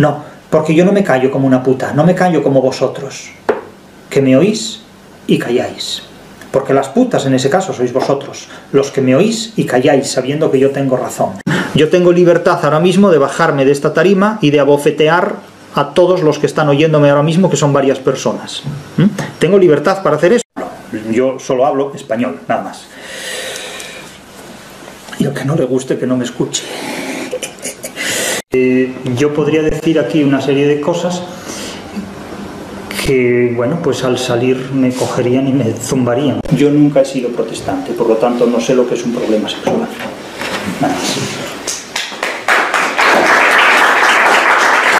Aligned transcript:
No, 0.00 0.24
porque 0.48 0.74
yo 0.74 0.86
no 0.86 0.92
me 0.92 1.04
callo 1.04 1.30
como 1.30 1.46
una 1.46 1.62
puta, 1.62 1.92
no 1.92 2.04
me 2.04 2.14
callo 2.14 2.42
como 2.42 2.62
vosotros, 2.62 3.32
que 4.08 4.22
me 4.22 4.34
oís 4.34 4.80
y 5.26 5.38
calláis. 5.38 6.04
Porque 6.50 6.72
las 6.72 6.88
putas 6.88 7.26
en 7.26 7.34
ese 7.34 7.50
caso 7.50 7.74
sois 7.74 7.92
vosotros, 7.92 8.48
los 8.72 8.90
que 8.90 9.02
me 9.02 9.14
oís 9.14 9.52
y 9.56 9.64
calláis 9.64 10.10
sabiendo 10.10 10.50
que 10.50 10.58
yo 10.58 10.70
tengo 10.70 10.96
razón. 10.96 11.34
Yo 11.74 11.90
tengo 11.90 12.12
libertad 12.12 12.58
ahora 12.62 12.80
mismo 12.80 13.10
de 13.10 13.18
bajarme 13.18 13.66
de 13.66 13.72
esta 13.72 13.92
tarima 13.92 14.38
y 14.40 14.50
de 14.50 14.60
abofetear 14.60 15.34
a 15.74 15.92
todos 15.92 16.22
los 16.22 16.38
que 16.38 16.46
están 16.46 16.70
oyéndome 16.70 17.10
ahora 17.10 17.22
mismo, 17.22 17.50
que 17.50 17.58
son 17.58 17.74
varias 17.74 17.98
personas. 17.98 18.62
¿Mm? 18.96 19.04
Tengo 19.38 19.58
libertad 19.58 20.02
para 20.02 20.16
hacer 20.16 20.32
eso. 20.32 20.44
Yo 21.12 21.38
solo 21.38 21.66
hablo 21.66 21.92
español, 21.94 22.40
nada 22.48 22.62
más. 22.62 22.86
Y 25.18 25.26
al 25.26 25.34
que 25.34 25.44
no 25.44 25.56
le 25.56 25.66
guste, 25.66 25.98
que 25.98 26.06
no 26.06 26.16
me 26.16 26.24
escuche. 26.24 26.64
Eh, 28.52 28.92
yo 29.16 29.32
podría 29.32 29.62
decir 29.62 30.00
aquí 30.00 30.24
una 30.24 30.40
serie 30.40 30.66
de 30.66 30.80
cosas 30.80 31.22
que, 33.06 33.52
bueno, 33.54 33.78
pues 33.80 34.02
al 34.02 34.18
salir 34.18 34.72
me 34.72 34.92
cogerían 34.92 35.46
y 35.46 35.52
me 35.52 35.72
zumbarían. 35.72 36.40
Yo 36.56 36.68
nunca 36.68 37.02
he 37.02 37.04
sido 37.04 37.30
protestante, 37.30 37.92
por 37.92 38.08
lo 38.08 38.16
tanto 38.16 38.46
no 38.46 38.60
sé 38.60 38.74
lo 38.74 38.88
que 38.88 38.96
es 38.96 39.04
un 39.04 39.14
problema 39.14 39.48
sexual. 39.48 39.86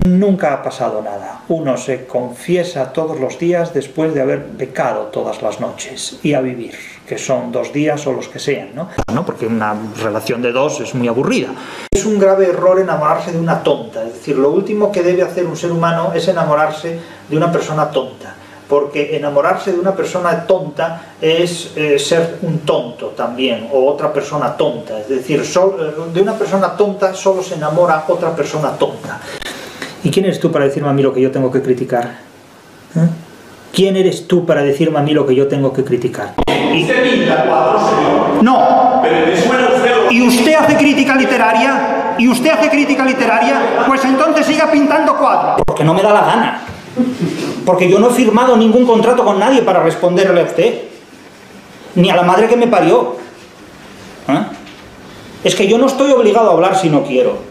Nunca 0.07 0.55
ha 0.55 0.63
pasado 0.63 1.03
nada. 1.03 1.41
Uno 1.49 1.77
se 1.77 2.07
confiesa 2.07 2.93
todos 2.93 3.19
los 3.19 3.37
días 3.41 3.75
después 3.75 4.15
de 4.15 4.21
haber 4.21 4.47
pecado 4.47 5.07
todas 5.13 5.43
las 5.43 5.61
noches 5.61 6.21
y 6.23 6.35
a 6.35 6.41
vivir, 6.41 6.75
que 7.11 7.19
son 7.19 7.51
dos 7.51 7.73
días 7.73 8.07
o 8.07 8.13
los 8.13 8.29
que 8.29 8.39
sean, 8.39 8.69
¿no? 8.73 8.89
¿no? 9.13 9.27
Porque 9.27 9.45
una 9.45 9.75
relación 10.01 10.41
de 10.41 10.53
dos 10.53 10.79
es 10.79 10.95
muy 10.95 11.09
aburrida. 11.09 11.49
Es 11.91 12.07
un 12.07 12.21
grave 12.21 12.47
error 12.47 12.79
enamorarse 12.79 13.33
de 13.33 13.41
una 13.41 13.65
tonta. 13.65 14.05
Es 14.07 14.15
decir, 14.15 14.39
lo 14.39 14.51
último 14.51 14.93
que 14.93 15.03
debe 15.03 15.23
hacer 15.23 15.45
un 15.45 15.57
ser 15.57 15.73
humano 15.73 16.13
es 16.15 16.29
enamorarse 16.29 17.01
de 17.29 17.37
una 17.37 17.51
persona 17.51 17.91
tonta. 17.91 18.33
Porque 18.69 19.17
enamorarse 19.17 19.73
de 19.73 19.81
una 19.81 19.93
persona 19.97 20.47
tonta 20.47 21.15
es 21.21 21.73
eh, 21.75 21.99
ser 21.99 22.39
un 22.43 22.61
tonto 22.61 23.09
también, 23.09 23.69
o 23.73 23.91
otra 23.91 24.13
persona 24.13 24.57
tonta. 24.57 25.01
Es 25.01 25.09
decir, 25.09 25.41
eh, 25.43 26.13
de 26.15 26.23
una 26.23 26.35
persona 26.35 26.77
tonta 26.77 27.13
solo 27.13 27.43
se 27.43 27.57
enamora 27.57 28.05
otra 28.07 28.37
persona 28.37 28.71
tonta. 28.79 29.19
¿Y 30.05 30.13
quién 30.13 30.27
eres 30.27 30.39
tú 30.39 30.53
para 30.53 30.65
decirme 30.65 30.91
a 30.91 30.93
mí 30.93 31.03
lo 31.03 31.13
que 31.13 31.21
yo 31.21 31.33
tengo 31.33 31.51
que 31.51 31.61
criticar? 31.61 32.21
¿Eh? 32.95 33.09
¿Quién 33.73 33.97
eres 33.97 34.29
tú 34.29 34.47
para 34.47 34.63
decirme 34.63 35.01
a 35.01 35.03
mí 35.03 35.13
lo 35.13 35.27
que 35.27 35.35
yo 35.35 35.49
tengo 35.49 35.73
que 35.73 35.83
criticar? 35.83 36.35
Usted 36.73 37.03
pinta 37.03 37.45
cuadros, 37.45 37.83
señor. 37.91 38.43
No. 38.43 39.01
Pero 39.03 39.27
me 39.27 39.37
suena 39.37 39.69
usted 39.75 39.97
lo... 39.97 40.13
¿Y 40.13 40.27
usted 40.27 40.55
hace 40.55 40.77
crítica 40.77 41.15
literaria? 41.15 42.15
¿Y 42.19 42.29
usted 42.29 42.51
hace 42.51 42.69
crítica 42.69 43.05
literaria? 43.05 43.85
Pues 43.87 44.05
entonces 44.05 44.47
siga 44.47 44.71
pintando 44.71 45.17
cuadros. 45.17 45.63
Porque 45.67 45.85
no 45.85 45.95
me 45.95 46.03
da 46.03 46.13
la 46.13 46.21
gana. 46.21 46.61
Porque 47.65 47.89
yo 47.89 47.99
no 47.99 48.11
he 48.11 48.13
firmado 48.13 48.57
ningún 48.57 48.87
contrato 48.87 49.25
con 49.25 49.39
nadie 49.39 49.63
para 49.63 49.83
responderle 49.83 50.41
a 50.41 50.45
usted. 50.45 50.83
Ni 51.95 52.11
a 52.11 52.17
la 52.17 52.23
madre 52.23 52.49
que 52.49 52.57
me 52.57 52.67
parió. 52.67 53.17
¿Eh? 54.29 54.43
Es 55.45 55.55
que 55.55 55.67
yo 55.67 55.79
no 55.79 55.87
estoy 55.87 56.13
obligado 56.13 56.51
a 56.51 56.53
hablar 56.53 56.77
si 56.77 56.89
no 56.89 57.03
quiero. 57.03 57.50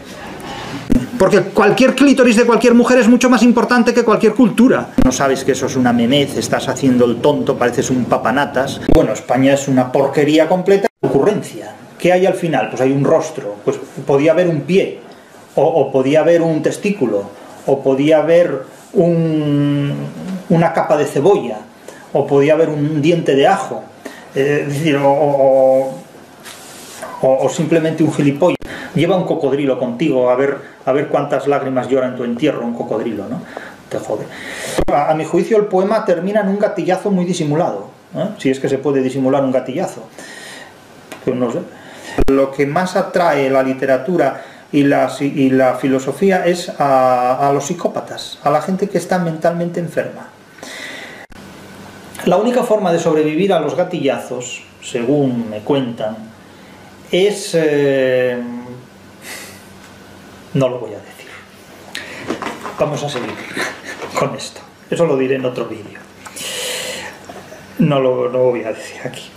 Porque 1.20 1.42
cualquier 1.42 1.94
clítoris 1.94 2.34
de 2.36 2.46
cualquier 2.46 2.72
mujer 2.72 2.98
es 2.98 3.06
mucho 3.06 3.28
más 3.28 3.42
importante 3.42 3.92
que 3.92 4.04
cualquier 4.04 4.32
cultura. 4.32 4.88
No 5.04 5.12
sabes 5.12 5.44
que 5.44 5.52
eso 5.52 5.66
es 5.66 5.76
una 5.76 5.92
memez, 5.92 6.38
estás 6.38 6.66
haciendo 6.66 7.04
el 7.04 7.16
tonto, 7.20 7.58
pareces 7.58 7.90
un 7.90 8.06
papanatas. 8.06 8.80
Bueno, 8.94 9.12
España 9.12 9.52
es 9.52 9.68
una 9.68 9.92
porquería 9.92 10.48
completa. 10.48 10.88
Ocurrencia. 11.02 11.74
¿Qué 11.98 12.14
hay 12.14 12.24
al 12.24 12.32
final? 12.32 12.70
Pues 12.70 12.80
hay 12.80 12.92
un 12.92 13.04
rostro, 13.04 13.56
pues 13.66 13.76
podía 14.06 14.32
haber 14.32 14.48
un 14.48 14.62
pie, 14.62 15.00
o, 15.56 15.92
podía 15.92 16.20
haber 16.20 16.40
un 16.40 16.62
testículo, 16.62 17.24
o 17.66 17.82
podía 17.82 18.20
haber 18.20 18.62
un- 18.94 19.92
una 20.48 20.72
capa 20.72 20.96
de 20.96 21.04
cebolla, 21.04 21.58
o 22.14 22.26
podía 22.26 22.54
haber 22.54 22.70
un 22.70 23.02
diente 23.02 23.34
de 23.34 23.46
ajo. 23.46 23.82
Eh, 24.34 24.64
es 24.66 24.72
decir, 24.72 24.96
o- 24.96 25.06
o- 25.12 25.94
o, 27.20 27.38
o 27.44 27.48
simplemente 27.50 28.02
un 28.02 28.10
gilipollas. 28.10 28.59
Lleva 28.94 29.16
un 29.16 29.24
cocodrilo 29.24 29.78
contigo 29.78 30.30
a 30.30 30.36
ver, 30.36 30.58
a 30.84 30.92
ver 30.92 31.08
cuántas 31.08 31.46
lágrimas 31.46 31.88
llora 31.88 32.08
en 32.08 32.16
tu 32.16 32.24
entierro 32.24 32.64
un 32.64 32.74
cocodrilo, 32.74 33.28
¿no? 33.28 33.42
Te 33.88 33.98
jode. 33.98 34.24
A, 34.92 35.14
mi 35.14 35.24
juicio 35.24 35.56
el 35.56 35.66
poema 35.66 36.04
termina 36.04 36.40
en 36.40 36.48
un 36.48 36.58
gatillazo 36.58 37.10
muy 37.10 37.24
disimulado, 37.24 37.88
¿eh? 38.16 38.28
si 38.38 38.50
es 38.50 38.58
que 38.58 38.68
se 38.68 38.78
puede 38.78 39.00
disimular 39.02 39.44
un 39.44 39.52
gatillazo. 39.52 40.08
Pues 41.24 41.36
no 41.36 41.52
sé. 41.52 41.60
Lo 42.28 42.50
que 42.50 42.66
más 42.66 42.96
atrae 42.96 43.48
la 43.50 43.62
literatura 43.62 44.42
y 44.72 44.82
la, 44.82 45.08
filosofía 45.80 46.46
es 46.46 46.68
a, 46.80 47.48
a 47.48 47.52
los 47.52 47.66
psicópatas, 47.66 48.38
a 48.42 48.50
la 48.50 48.62
gente 48.62 48.88
que 48.88 48.98
está 48.98 49.18
mentalmente 49.18 49.80
enferma. 49.80 50.28
La 52.26 52.36
única 52.36 52.64
forma 52.64 52.92
de 52.92 52.98
sobrevivir 52.98 53.52
a 53.52 53.60
los 53.60 53.76
gatillazos, 53.76 54.62
según 54.82 55.48
me 55.48 55.60
cuentan, 55.60 56.16
es... 57.10 57.52
eh, 57.54 58.38
no 60.54 60.68
lo 60.68 60.78
voy 60.78 60.92
a 60.94 60.98
decir. 60.98 61.28
Vamos 62.78 63.02
a 63.02 63.08
seguir 63.08 63.34
con 64.18 64.34
esto. 64.34 64.60
Eso 64.90 65.06
lo 65.06 65.16
diré 65.16 65.36
en 65.36 65.44
otro 65.44 65.66
vídeo. 65.66 66.00
No 67.78 68.00
lo, 68.00 68.28
no 68.30 68.38
voy 68.38 68.62
a 68.64 68.72
decir 68.72 69.00
aquí. 69.04 69.30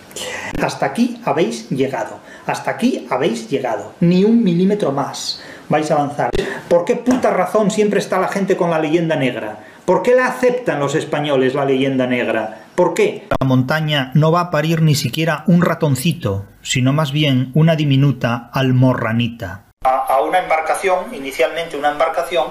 Hasta 0.61 0.85
aquí 0.85 1.21
habéis 1.25 1.69
llegado. 1.69 2.19
Hasta 2.45 2.71
aquí 2.71 3.07
habéis 3.09 3.49
llegado. 3.49 3.93
Ni 3.99 4.23
un 4.23 4.43
milímetro 4.43 4.91
más 4.91 5.41
vais 5.69 5.89
a 5.91 5.95
avanzar. 5.95 6.31
¿Por 6.67 6.85
qué 6.85 6.95
puta 6.95 7.31
razón 7.31 7.71
siempre 7.71 7.99
está 7.99 8.19
la 8.19 8.27
gente 8.27 8.57
con 8.57 8.69
la 8.69 8.79
leyenda 8.79 9.15
negra? 9.15 9.59
¿Por 9.85 10.01
qué 10.01 10.15
la 10.15 10.27
aceptan 10.27 10.79
los 10.79 10.95
españoles 10.95 11.55
la 11.55 11.65
leyenda 11.65 12.07
negra? 12.07 12.65
¿Por 12.75 12.93
qué? 12.93 13.27
La 13.39 13.47
montaña 13.47 14.11
no 14.13 14.31
va 14.31 14.41
a 14.41 14.51
parir 14.51 14.81
ni 14.81 14.95
siquiera 14.95 15.43
un 15.47 15.61
ratoncito, 15.61 16.45
sino 16.61 16.93
más 16.93 17.11
bien 17.11 17.51
una 17.53 17.75
diminuta 17.75 18.49
almorranita. 18.53 19.65
Una 20.33 20.41
embarcación, 20.41 21.13
inicialmente 21.13 21.77
una 21.77 21.91
embarcación, 21.91 22.47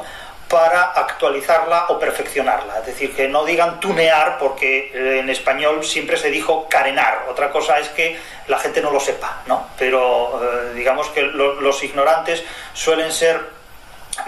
para 0.48 0.82
actualizarla 0.93 1.87
o 1.88 1.98
perfeccionarla. 1.98 2.78
Es 2.78 2.87
decir, 2.87 3.12
que 3.12 3.26
no 3.26 3.44
digan 3.44 3.81
tunear, 3.81 4.38
porque 4.38 4.93
eh, 4.94 5.19
en 5.19 5.28
español 5.28 5.82
siempre 5.82 6.16
se 6.16 6.31
dijo 6.31 6.69
carenar. 6.71 7.26
Otra 7.28 7.50
cosa 7.50 7.81
es 7.81 7.88
que 7.88 8.16
la 8.47 8.60
gente 8.60 8.81
no 8.82 8.92
lo 8.92 9.00
sepa, 9.00 9.42
¿no? 9.48 9.66
Pero 9.76 10.41
eh, 10.44 10.75
digamos 10.76 11.09
que 11.09 11.22
lo- 11.22 11.60
los 11.60 11.82
ignorantes 11.82 12.44
suelen 12.72 13.10
ser 13.10 13.41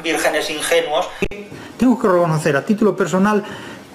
vírgenes 0.03 0.51
ingenuos. 0.51 1.09
Tengo 1.79 1.97
que 2.01 2.09
reconocer 2.09 2.57
a 2.57 2.65
título 2.65 2.97
personal 2.97 3.45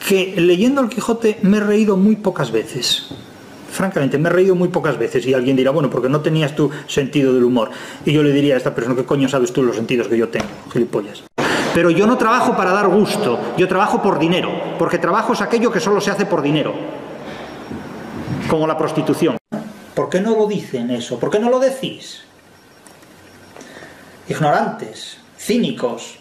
que 0.07 0.35
leyendo 0.37 0.79
el 0.79 0.87
Quijote 0.87 1.39
me 1.41 1.57
he 1.57 1.59
reído 1.59 1.97
muy 1.97 2.15
pocas 2.15 2.49
veces. 2.53 3.09
Francamente, 3.71 4.17
me 4.17 4.29
he 4.29 4.31
reído 4.31 4.55
muy 4.55 4.69
pocas 4.69 4.97
veces 4.97 5.25
y 5.25 5.33
alguien 5.33 5.55
dirá, 5.55 5.71
bueno, 5.71 5.89
porque 5.89 6.09
no 6.09 6.21
tenías 6.21 6.55
tu 6.55 6.71
sentido 6.87 7.33
del 7.33 7.43
humor. 7.43 7.69
Y 8.05 8.13
yo 8.13 8.23
le 8.23 8.31
diría 8.31 8.55
a 8.55 8.57
esta 8.57 8.73
persona, 8.73 8.95
¿qué 8.95 9.05
coño 9.05 9.29
sabes 9.29 9.53
tú 9.53 9.63
los 9.63 9.75
sentidos 9.75 10.07
que 10.07 10.17
yo 10.17 10.29
tengo, 10.29 10.47
gilipollas? 10.71 11.23
Pero 11.73 11.91
yo 11.91 12.07
no 12.07 12.17
trabajo 12.17 12.57
para 12.57 12.71
dar 12.71 12.87
gusto, 12.87 13.39
yo 13.57 13.67
trabajo 13.67 14.01
por 14.01 14.17
dinero, 14.17 14.49
porque 14.79 14.97
trabajo 14.97 15.33
es 15.33 15.41
aquello 15.41 15.71
que 15.71 15.79
solo 15.79 16.01
se 16.01 16.09
hace 16.09 16.25
por 16.25 16.41
dinero, 16.41 16.73
como 18.49 18.65
la 18.65 18.77
prostitución. 18.77 19.37
¿Por 19.93 20.09
qué 20.09 20.19
no 20.19 20.35
lo 20.35 20.47
dicen 20.47 20.89
eso? 20.89 21.19
¿Por 21.19 21.29
qué 21.29 21.39
no 21.39 21.49
lo 21.49 21.59
decís? 21.59 22.21
Ignorantes, 24.27 25.17
cínicos, 25.37 26.17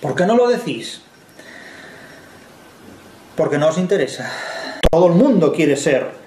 ¿por 0.00 0.14
qué 0.14 0.26
no 0.26 0.36
lo 0.36 0.48
decís? 0.48 1.00
Porque 3.36 3.56
no 3.56 3.68
os 3.68 3.78
interesa. 3.78 4.30
Todo 4.90 5.06
el 5.06 5.14
mundo 5.14 5.52
quiere 5.52 5.76
ser 5.76 6.17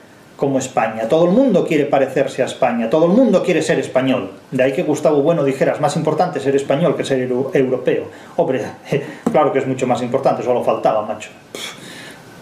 como 0.41 0.57
España, 0.57 1.07
todo 1.07 1.25
el 1.25 1.31
mundo 1.33 1.67
quiere 1.67 1.85
parecerse 1.85 2.41
a 2.41 2.45
España, 2.47 2.89
todo 2.89 3.05
el 3.05 3.11
mundo 3.11 3.43
quiere 3.43 3.61
ser 3.61 3.77
español. 3.77 4.31
De 4.49 4.63
ahí 4.63 4.73
que 4.73 4.81
Gustavo 4.81 5.21
Bueno 5.21 5.43
dijera, 5.43 5.73
es 5.73 5.79
más 5.79 5.95
importante 5.95 6.39
ser 6.39 6.55
español 6.55 6.95
que 6.95 7.03
ser 7.05 7.19
euro- 7.21 7.51
europeo. 7.53 8.05
Hombre, 8.37 8.65
claro 9.31 9.53
que 9.53 9.59
es 9.59 9.67
mucho 9.67 9.85
más 9.85 10.01
importante, 10.01 10.41
solo 10.41 10.63
faltaba, 10.63 11.03
macho. 11.03 11.29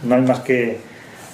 No 0.04 0.16
hay 0.16 0.22
más 0.22 0.40
que, 0.40 0.80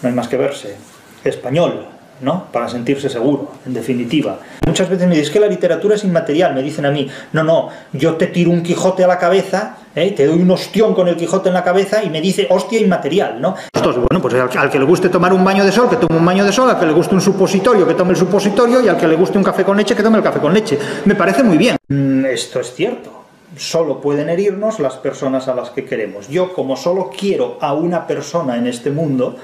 no 0.02 0.10
hay 0.10 0.16
más 0.16 0.28
que 0.28 0.38
verse. 0.38 0.76
Español, 1.24 1.86
¿no? 2.22 2.46
Para 2.52 2.70
sentirse 2.70 3.10
seguro, 3.10 3.52
en 3.66 3.74
definitiva. 3.74 4.40
Muchas 4.66 4.90
veces 4.90 5.08
me 5.08 5.16
dicen, 5.16 5.34
que 5.34 5.40
la 5.40 5.48
literatura 5.48 5.96
es 5.96 6.04
inmaterial, 6.04 6.54
me 6.54 6.62
dicen 6.62 6.86
a 6.86 6.92
mí, 6.92 7.08
no, 7.34 7.44
no, 7.44 7.70
yo 7.94 8.16
te 8.16 8.28
tiro 8.28 8.52
un 8.52 8.64
Quijote 8.64 9.04
a 9.04 9.08
la 9.08 9.20
cabeza, 9.20 9.78
¿eh? 9.96 10.12
te 10.12 10.26
doy 10.26 10.42
un 10.42 10.52
ostión 10.52 10.94
con 10.94 11.08
el 11.08 11.16
Quijote 11.16 11.50
en 11.50 11.54
la 11.54 11.64
cabeza 11.64 12.04
y 12.04 12.10
me 12.10 12.22
dice, 12.22 12.48
hostia 12.50 12.80
inmaterial, 12.80 13.42
¿no? 13.42 13.56
Entonces, 13.74 14.04
bueno, 14.10 14.22
pues 14.22 14.34
al, 14.34 14.50
al 14.58 14.70
que 14.70 14.80
le 14.80 14.86
guste 14.86 15.10
tomar 15.10 15.34
un 15.34 15.44
baño 15.44 15.66
de 15.66 15.72
sol, 15.72 15.90
que 15.90 15.98
tome 15.98 16.18
un 16.18 16.26
baño 16.26 16.46
de 16.46 16.52
sol, 16.52 16.70
al 16.70 16.80
que 16.80 16.86
le 16.86 16.94
guste 16.94 17.16
un 17.16 17.22
supositorio, 17.22 17.88
que 17.88 17.94
tome 17.94 18.12
el 18.12 18.18
supositorio, 18.18 18.82
y 18.82 18.88
al 18.88 18.98
que 18.98 19.08
le 19.08 19.16
guste 19.16 19.38
un 19.38 19.44
café 19.44 19.64
con 19.64 19.78
leche, 19.78 19.96
que 19.96 20.04
tome 20.04 20.18
el 20.18 20.24
café 20.24 20.40
con 20.40 20.54
leche. 20.54 20.78
Me 21.06 21.16
parece 21.16 21.44
muy 21.44 21.58
bien. 21.58 21.76
Mm, 21.88 22.26
esto 22.26 22.60
es 22.60 22.74
cierto. 22.74 23.12
Solo 23.58 24.02
pueden 24.02 24.30
herirnos 24.30 24.80
las 24.80 24.96
personas 24.96 25.48
a 25.48 25.56
las 25.56 25.70
que 25.70 25.86
queremos. 25.86 26.28
Yo, 26.28 26.52
como 26.54 26.76
solo 26.76 27.10
quiero 27.18 27.58
a 27.62 27.74
una 27.74 28.06
persona 28.06 28.58
en 28.58 28.68
este 28.68 28.90
mundo, 28.90 29.38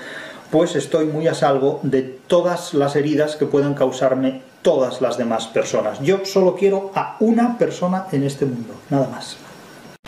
pues 0.52 0.76
estoy 0.76 1.06
muy 1.06 1.28
a 1.28 1.34
salvo 1.34 1.80
de 1.82 2.02
todas 2.02 2.74
las 2.74 2.96
heridas 2.96 3.38
que 3.38 3.46
puedan 3.46 3.74
causarme 3.74 4.42
todas 4.62 5.02
las 5.02 5.18
demás 5.18 5.48
personas. 5.48 6.00
Yo 6.02 6.26
solo 6.26 6.56
quiero 6.56 6.92
a 6.94 7.16
una 7.20 7.58
persona 7.58 8.06
en 8.12 8.24
este 8.24 8.46
mundo, 8.46 8.76
nada 8.90 9.08
más. 9.08 9.38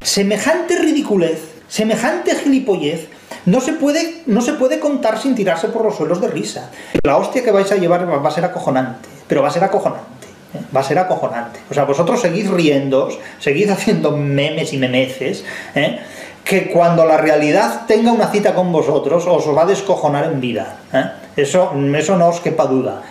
Semejante 0.01 0.77
ridiculez, 0.77 1.41
semejante 1.69 2.35
gilipollez, 2.35 3.07
no 3.45 3.61
se, 3.61 3.73
puede, 3.73 4.21
no 4.25 4.41
se 4.41 4.53
puede 4.53 4.79
contar 4.79 5.19
sin 5.19 5.33
tirarse 5.33 5.69
por 5.69 5.83
los 5.83 5.95
suelos 5.95 6.21
de 6.21 6.27
risa. 6.27 6.69
La 7.03 7.17
hostia 7.17 7.43
que 7.43 7.51
vais 7.51 7.71
a 7.71 7.77
llevar 7.77 8.07
va 8.07 8.27
a 8.27 8.31
ser 8.31 8.45
acojonante, 8.45 9.07
pero 9.27 9.41
va 9.41 9.47
a 9.47 9.51
ser 9.51 9.63
acojonante. 9.63 10.27
¿eh? 10.53 10.61
Va 10.75 10.81
a 10.81 10.83
ser 10.83 10.99
acojonante. 10.99 11.59
O 11.69 11.73
sea, 11.73 11.85
vosotros 11.85 12.21
seguís 12.21 12.49
riendo, 12.49 13.09
seguís 13.39 13.69
haciendo 13.69 14.15
memes 14.15 14.73
y 14.73 14.77
memeces, 14.77 15.45
¿eh? 15.75 15.99
Que 16.43 16.69
cuando 16.69 17.05
la 17.05 17.17
realidad 17.17 17.85
tenga 17.87 18.11
una 18.11 18.27
cita 18.27 18.53
con 18.53 18.71
vosotros 18.71 19.25
os 19.27 19.47
va 19.55 19.63
a 19.63 19.65
descojonar 19.65 20.25
en 20.25 20.41
vida. 20.41 20.77
¿eh? 20.91 21.11
Eso, 21.35 21.71
eso 21.95 22.17
no 22.17 22.27
os 22.27 22.39
quepa 22.41 22.65
duda. 22.65 23.01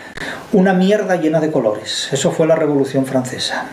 Una 0.53 0.75
mierda 0.75 1.17
llena 1.17 1.41
de 1.41 1.51
colores. 1.51 2.09
Eso 2.13 2.31
fue 2.31 2.47
la 2.47 2.57
Revolución 2.57 3.07
Francesa. 3.07 3.67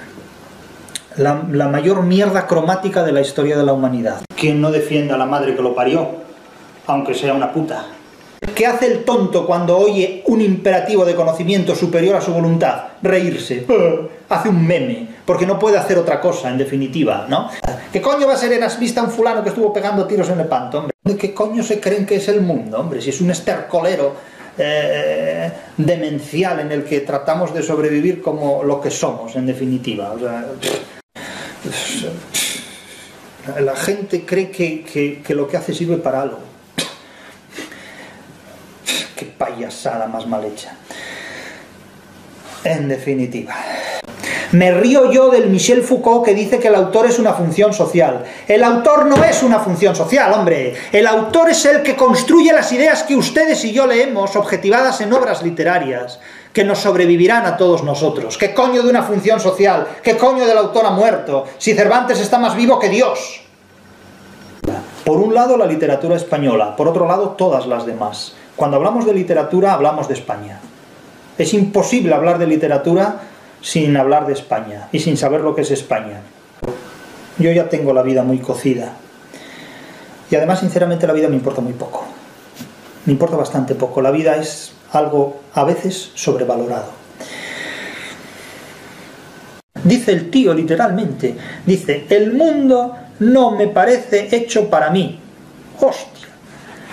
La, 1.18 1.44
la, 1.52 1.68
mayor 1.68 2.04
mierda 2.04 2.48
cromática 2.48 3.04
de 3.04 3.12
la 3.12 3.20
historia 3.20 3.58
de 3.58 3.64
la 3.64 3.74
humanidad. 3.74 4.22
¿Quién 4.36 4.62
no 4.62 4.72
defiende 4.72 5.14
a 5.14 5.18
la 5.18 5.26
madre 5.26 5.56
que 5.56 5.62
lo 5.62 5.76
parió? 5.76 6.08
Aunque 6.88 7.14
sea 7.14 7.34
una 7.34 7.52
puta. 7.52 7.88
¿Qué 8.56 8.66
hace 8.66 8.88
el 8.88 9.04
tonto 9.04 9.46
cuando 9.46 9.78
oye 9.78 10.24
un 10.28 10.40
imperativo 10.42 11.04
de 11.04 11.16
conocimiento 11.16 11.76
superior 11.76 12.16
a 12.16 12.22
su 12.22 12.34
voluntad? 12.34 12.84
Reírse. 13.02 13.66
Hace 14.30 14.50
un 14.50 14.66
meme, 14.66 15.09
porque 15.30 15.46
no 15.46 15.60
puede 15.60 15.78
hacer 15.78 15.96
otra 16.00 16.20
cosa, 16.20 16.50
en 16.50 16.58
definitiva, 16.58 17.28
¿no? 17.30 17.52
¿Qué 17.94 18.02
coño 18.02 18.26
va 18.26 18.34
a 18.34 18.36
ser 18.36 18.52
erasmista 18.52 19.04
un 19.04 19.12
fulano 19.12 19.44
que 19.44 19.50
estuvo 19.50 19.72
pegando 19.72 20.08
tiros 20.08 20.28
en 20.31 20.40
el 20.40 20.48
panto, 20.48 20.80
hombre? 20.80 20.96
¿De 21.04 21.16
qué 21.18 21.36
coño 21.36 21.62
se 21.62 21.80
creen 21.80 22.08
que 22.08 22.16
es 22.16 22.28
el 22.30 22.42
mundo, 22.42 22.80
hombre? 22.80 23.00
Si 23.00 23.12
es 23.12 23.22
un 23.22 23.30
estercolero 23.30 24.16
eh, 24.58 25.52
demencial 25.78 26.62
en 26.62 26.72
el 26.72 26.84
que 26.84 27.02
tratamos 27.02 27.54
de 27.54 27.62
sobrevivir 27.62 28.24
como 28.24 28.64
lo 28.64 28.81
que 28.81 28.90
somos, 28.90 29.36
en 29.36 29.46
definitiva. 29.46 30.14
O 30.14 30.18
sea, 30.18 30.48
la 33.62 33.76
gente 33.76 34.26
cree 34.26 34.50
que, 34.50 35.22
que 35.24 35.36
lo 35.36 35.48
que 35.48 35.58
hace 35.58 35.76
sirve 35.76 35.98
para 35.98 36.24
algo. 36.24 36.40
Qué 39.16 39.28
payasada 39.28 40.08
más 40.08 40.26
mal 40.26 40.44
hecha. 40.44 40.76
En 42.64 42.88
definitiva. 42.88 43.54
Me 44.51 44.72
río 44.72 45.12
yo 45.12 45.30
del 45.30 45.48
Michel 45.51 45.84
Foucault 45.84 46.25
que 46.25 46.34
dice 46.34 46.57
que 46.57 46.69
el 46.69 46.75
autor 46.75 47.06
es 47.06 47.19
una 47.19 47.34
función 47.34 47.72
social. 47.72 48.24
El 48.48 48.63
autor 48.63 49.06
no 49.06 49.24
es 49.24 49.44
una 49.44 49.60
función 49.60 49.96
social, 49.96 50.34
hombre. 50.34 50.74
El 50.92 51.06
autor 51.06 51.51
es 51.51 51.63
el 51.66 51.84
que 51.84 51.96
construye 51.96 52.51
las 52.51 52.72
ideas 52.72 53.04
que 53.04 53.16
ustedes 53.16 53.63
y 53.66 53.74
yo 53.74 53.86
leemos 53.86 54.36
objetivadas 54.36 55.01
en 55.01 55.13
obras 55.13 55.44
literarias, 55.44 56.19
que 56.51 56.63
nos 56.63 56.80
sobrevivirán 56.80 57.46
a 57.46 57.57
todos 57.57 57.84
nosotros. 57.84 58.40
¿Qué 58.40 58.56
coño 58.56 58.81
de 58.81 58.90
una 58.90 59.04
función 59.04 59.40
social? 59.40 59.86
¿Qué 60.01 60.18
coño 60.18 60.48
del 60.48 60.57
autor 60.57 60.88
ha 60.88 60.92
muerto? 60.92 61.45
Si 61.60 61.75
Cervantes 61.75 62.19
está 62.19 62.40
más 62.40 62.56
vivo 62.56 62.80
que 62.80 62.90
Dios. 62.90 63.42
Por 65.06 65.19
un 65.19 65.36
lado 65.36 65.57
la 65.57 65.68
literatura 65.68 66.16
española, 66.16 66.75
por 66.75 66.88
otro 66.88 67.07
lado 67.07 67.30
todas 67.38 67.68
las 67.68 67.86
demás. 67.86 68.34
Cuando 68.56 68.78
hablamos 68.78 69.06
de 69.06 69.13
literatura 69.13 69.74
hablamos 69.74 70.07
de 70.07 70.16
España. 70.16 70.60
Es 71.38 71.54
imposible 71.54 72.16
hablar 72.16 72.40
de 72.40 72.48
literatura 72.48 73.19
sin 73.62 73.96
hablar 73.98 74.28
de 74.28 74.34
España 74.34 74.88
y 74.92 75.00
sin 75.00 75.18
saber 75.18 75.42
lo 75.42 75.56
que 75.56 75.62
es 75.62 75.72
España. 75.72 76.22
Yo 77.38 77.52
ya 77.52 77.70
tengo 77.70 77.94
la 77.94 78.04
vida 78.04 78.24
muy 78.24 78.40
cocida. 78.40 78.94
Y 80.30 80.36
además, 80.36 80.60
sinceramente, 80.60 81.08
la 81.08 81.14
vida 81.14 81.28
me 81.28 81.36
importa 81.36 81.62
muy 81.62 81.74
poco. 81.74 82.06
Me 83.06 83.14
importa 83.14 83.36
bastante 83.36 83.76
poco. 83.76 84.02
La 84.02 84.12
vida 84.12 84.36
es 84.36 84.74
algo 84.92 85.40
a 85.54 85.64
veces 85.64 86.12
sobrevalorado. 86.16 87.00
Dice 89.84 90.12
el 90.12 90.30
tío 90.30 90.54
literalmente, 90.54 91.36
dice, 91.66 92.06
el 92.10 92.34
mundo 92.34 92.96
no 93.20 93.52
me 93.52 93.68
parece 93.68 94.36
hecho 94.36 94.70
para 94.70 94.90
mí. 94.90 95.20
Hostia, 95.80 96.28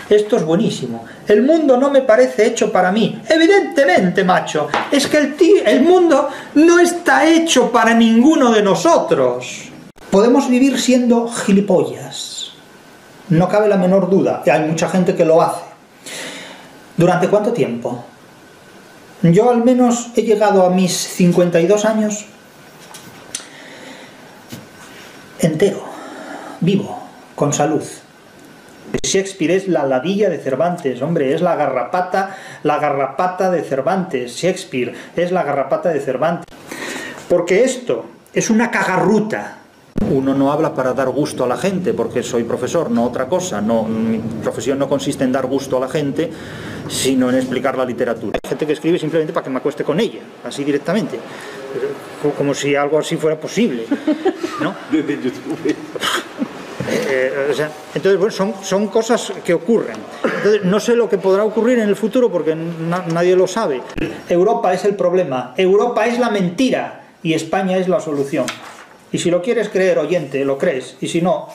esto 0.08 0.37
es 0.37 0.44
buenísimo. 0.44 1.05
El 1.26 1.43
mundo 1.43 1.76
no 1.76 1.91
me 1.91 2.03
parece 2.03 2.47
hecho 2.47 2.70
para 2.70 2.93
mí. 2.93 3.20
Evidentemente, 3.29 4.25
macho, 4.25 4.69
es 4.91 5.06
que 5.06 5.19
el, 5.19 5.37
el 5.67 5.82
mundo 5.82 6.29
no 6.55 6.79
está 6.79 7.26
hecho 7.26 7.70
para 7.73 7.94
ninguno 7.94 8.53
de 8.53 8.62
nosotros. 8.62 9.70
Podemos 10.11 10.49
vivir 10.49 10.79
siendo 10.81 11.29
gilipollas. 11.29 12.53
No 13.29 13.49
cabe 13.49 13.69
la 13.69 13.76
menor 13.76 14.08
duda. 14.08 14.43
Hay 14.50 14.61
mucha 14.61 14.88
gente 14.88 15.14
que 15.14 15.25
lo 15.25 15.43
hace. 15.43 15.62
¿Durante 16.97 17.29
cuánto 17.29 17.52
tiempo? 17.52 18.05
Yo 19.23 19.50
al 19.50 19.64
menos 19.64 20.09
he 20.14 20.23
llegado 20.23 20.64
a 20.64 20.70
mis 20.70 20.93
52 20.93 21.85
años 21.85 22.26
entero, 25.41 25.82
vivo, 26.61 26.99
con 27.35 27.52
salud. 27.52 27.82
Shakespeare 29.03 29.55
es 29.55 29.69
la 29.69 29.87
ladilla 29.87 30.29
de 30.29 30.38
Cervantes, 30.38 31.00
hombre, 31.03 31.35
es 31.35 31.41
la 31.41 31.56
garrapata, 31.56 32.37
la 32.62 32.79
garrapata 32.79 33.50
de 33.50 33.62
Cervantes. 33.62 34.37
Shakespeare 34.37 34.94
es 35.17 35.33
la 35.33 35.43
garrapata 35.43 35.91
de 35.91 36.00
Cervantes. 36.00 36.47
Porque 37.29 37.65
esto 37.65 38.05
es 38.33 38.50
una 38.50 38.71
cagarruta. 38.71 39.59
Uno 40.11 40.35
no 40.35 40.53
habla 40.53 40.75
para 40.75 40.93
dar 40.93 41.09
gusto 41.09 41.44
a 41.44 41.47
la 41.47 41.56
gente, 41.56 41.94
porque 41.94 42.23
soy 42.23 42.44
profesor, 42.44 42.91
no 42.91 43.05
otra 43.05 43.27
cosa. 43.27 43.61
No, 43.61 43.83
mi 43.83 44.19
profesión 44.43 44.79
no 44.79 44.88
consiste 44.88 45.25
en 45.25 45.33
dar 45.33 45.47
gusto 45.47 45.79
a 45.79 45.81
la 45.81 45.88
gente, 45.88 46.31
sino 46.88 47.31
en 47.31 47.37
explicar 47.37 47.77
la 47.77 47.85
literatura. 47.85 48.38
Hay 48.43 48.49
gente 48.49 48.67
que 48.67 48.75
escribe 48.75 48.99
simplemente 48.99 49.33
para 49.33 49.44
que 49.44 49.50
me 49.50 49.59
acueste 49.59 49.85
con 49.85 49.99
ella, 49.99 50.21
así 50.44 50.62
directamente. 50.65 51.19
Como 52.37 52.55
si 52.55 52.75
algo 52.77 52.99
así 52.99 53.17
fuera 53.17 53.41
posible. 53.41 53.87
¿no? 54.61 54.75
Eh, 57.08 57.49
o 57.50 57.55
sea, 57.55 57.70
entonces, 57.94 58.19
bueno, 58.19 58.32
son, 58.32 58.55
son 58.62 58.88
cosas 58.88 59.32
que 59.44 59.55
ocurren. 59.55 59.97
Entonces, 60.25 60.64
no 60.64 60.81
sé 60.81 60.97
lo 60.97 61.08
que 61.08 61.19
podrá 61.19 61.44
ocurrir 61.44 61.79
en 61.79 61.88
el 61.88 61.97
futuro 61.97 62.31
porque 62.31 62.55
na 62.55 63.05
nadie 63.06 63.37
lo 63.37 63.47
sabe. 63.47 63.82
Europa 64.29 64.73
es 64.75 64.85
el 64.85 64.97
problema, 64.97 65.55
Europa 65.56 66.06
es 66.06 66.19
la 66.19 66.31
mentira 66.31 67.06
y 67.23 67.35
España 67.35 67.76
es 67.76 67.88
la 67.88 68.00
solución. 68.00 68.47
Y 69.12 69.19
si 69.19 69.31
lo 69.31 69.40
quieres 69.40 69.69
creer, 69.69 69.99
oyente, 69.99 70.45
lo 70.45 70.59
crees. 70.59 70.97
Y 71.00 71.09
si 71.09 71.23
no, 71.23 71.49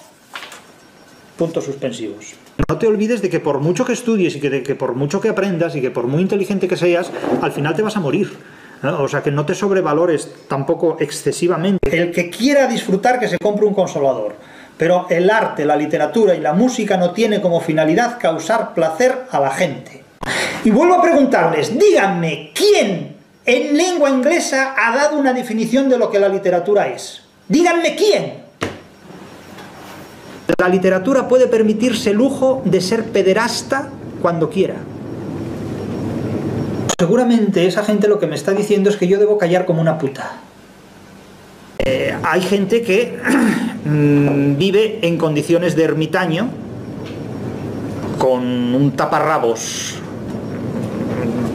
puntos 1.38 1.66
suspensivos. 1.66 2.34
No 2.70 2.78
te 2.78 2.88
olvides 2.88 3.22
de 3.22 3.30
que 3.30 3.40
por 3.40 3.60
mucho 3.60 3.86
que 3.86 3.94
estudies 3.94 4.36
y 4.36 4.40
que, 4.40 4.50
de 4.50 4.64
que 4.64 4.76
por 4.76 4.96
mucho 4.96 5.20
que 5.20 5.30
aprendas 5.30 5.76
y 5.76 5.82
que 5.82 5.92
por 5.92 6.08
muy 6.08 6.22
inteligente 6.22 6.68
que 6.68 6.78
seas, 6.78 7.12
al 7.42 7.52
final 7.52 7.76
te 7.76 7.82
vas 7.82 7.98
a 7.98 8.00
morir. 8.00 8.32
O 8.84 9.08
sea, 9.08 9.22
que 9.22 9.32
no 9.32 9.46
te 9.46 9.54
sobrevalores 9.54 10.28
tampoco 10.48 10.98
excesivamente. 11.00 11.96
El 11.96 12.12
que 12.12 12.30
quiera 12.30 12.68
disfrutar, 12.68 13.20
que 13.20 13.28
se 13.28 13.38
compre 13.38 13.66
un 13.66 13.76
consolador. 13.76 14.36
Pero 14.78 15.08
el 15.10 15.30
arte, 15.30 15.66
la 15.66 15.76
literatura 15.76 16.36
y 16.36 16.40
la 16.40 16.54
música 16.54 16.98
no 16.98 17.12
tiene 17.12 17.42
como 17.42 17.62
finalidad 17.62 18.18
causar 18.20 18.74
placer 18.74 19.26
a 19.30 19.40
la 19.40 19.52
gente. 19.52 20.04
Y 20.64 20.70
vuelvo 20.70 20.96
a 20.96 21.02
preguntarles, 21.02 21.78
díganme, 21.78 22.52
¿quién 22.54 23.16
en 23.46 23.78
lengua 23.78 24.10
inglesa 24.10 24.76
ha 24.78 24.96
dado 24.96 25.18
una 25.18 25.34
definición 25.34 25.90
de 25.90 25.98
lo 25.98 26.10
que 26.10 26.20
la 26.20 26.30
literatura 26.30 26.88
es? 26.88 27.22
Díganme 27.48 27.96
quién. 27.96 28.42
La 30.58 30.70
literatura 30.70 31.28
puede 31.28 31.48
permitirse 31.48 32.12
el 32.12 32.18
lujo 32.18 32.62
de 32.66 32.82
ser 32.82 33.06
pederasta 33.06 33.90
cuando 34.22 34.50
quiera. 34.50 34.76
Seguramente 37.00 37.66
esa 37.66 37.84
gente 37.84 38.08
lo 38.08 38.20
que 38.20 38.28
me 38.28 38.36
está 38.36 38.52
diciendo 38.52 38.92
es 38.92 38.98
que 38.98 39.08
yo 39.08 39.18
debo 39.18 39.40
callar 39.40 39.66
como 39.66 39.82
una 39.82 39.98
puta. 39.98 40.34
Eh, 41.84 42.16
hay 42.24 42.42
gente 42.42 42.84
que 42.84 43.18
mm, 43.86 44.58
vive 44.58 45.00
en 45.02 45.18
condiciones 45.18 45.76
de 45.76 45.84
ermitaño, 45.84 46.50
con 48.20 48.44
un 48.76 48.92
taparrabos, 48.96 49.96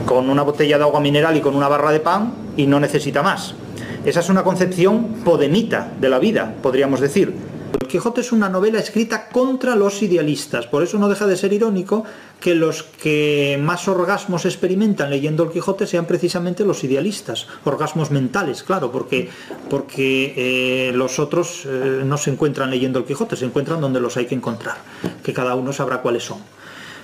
con 0.05 0.29
una 0.29 0.43
botella 0.43 0.79
de 0.79 0.85
agua 0.85 0.99
mineral 0.99 1.37
y 1.37 1.41
con 1.41 1.55
una 1.55 1.69
barra 1.69 1.93
de 1.93 2.01
pan, 2.01 2.33
y 2.57 2.67
no 2.67 2.81
necesita 2.81 3.23
más. 3.23 3.55
Esa 4.05 4.21
es 4.21 4.29
una 4.29 4.43
concepción 4.43 5.17
podemita 5.25 5.93
de 6.01 6.09
la 6.09 6.19
vida, 6.19 6.55
podríamos 6.61 7.01
decir. 7.01 7.35
El 7.81 7.89
Quijote 7.89 8.23
es 8.23 8.33
una 8.33 8.49
novela 8.49 8.79
escrita 8.79 9.29
contra 9.29 9.77
los 9.77 10.03
idealistas, 10.03 10.67
por 10.67 10.83
eso 10.83 10.99
no 10.99 11.11
deja 11.11 11.27
de 11.27 11.37
ser 11.37 11.53
irónico 11.53 12.05
que 12.41 12.55
los 12.55 12.83
que 12.85 13.59
más 13.61 13.87
orgasmos 13.87 14.47
experimentan 14.47 15.11
leyendo 15.11 15.43
el 15.43 15.51
Quijote 15.51 15.87
sean 15.87 16.07
precisamente 16.07 16.65
los 16.65 16.85
idealistas, 16.85 17.47
orgasmos 17.65 18.11
mentales, 18.11 18.63
claro, 18.63 18.91
porque, 18.91 19.29
porque 19.69 20.33
eh, 20.37 20.93
los 20.95 21.19
otros 21.19 21.67
eh, 21.67 22.03
no 22.05 22.17
se 22.17 22.31
encuentran 22.31 22.71
leyendo 22.71 22.99
el 22.99 23.05
Quijote, 23.05 23.37
se 23.37 23.45
encuentran 23.45 23.81
donde 23.81 24.01
los 24.01 24.17
hay 24.17 24.25
que 24.25 24.35
encontrar, 24.35 24.77
que 25.23 25.35
cada 25.35 25.55
uno 25.55 25.73
sabrá 25.73 25.99
cuáles 25.99 26.25
son. 26.25 26.39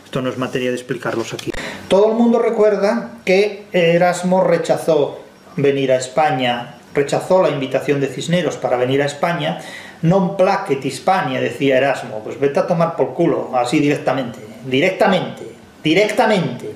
Esto 0.05 0.23
no 0.23 0.31
es 0.31 0.39
materia 0.39 0.71
de 0.71 0.77
explicarlos 0.77 1.35
aquí. 1.35 1.51
Todo 1.89 2.13
el 2.13 2.15
mundo 2.15 2.39
recuerda 2.39 3.19
que 3.27 3.67
Erasmo 3.73 4.43
rechazó 4.43 5.21
venir 5.57 5.93
a 5.93 5.97
España, 5.97 6.77
rechazó 6.95 7.43
la 7.43 7.51
invitación 7.51 8.01
de 8.01 8.07
Cisneros 8.09 8.57
para 8.57 8.77
venir 8.77 9.03
a 9.03 9.07
España, 9.07 9.61
non 10.03 10.37
placet 10.37 10.83
Hispania, 10.85 11.41
decía 11.41 11.79
Erasmo, 11.79 12.21
pues 12.23 12.39
vete 12.39 12.61
a 12.61 12.67
tomar 12.67 12.97
por 12.97 13.15
culo, 13.15 13.55
así 13.55 13.79
directamente, 13.79 14.41
directamente, 14.67 15.47
directamente. 15.83 16.67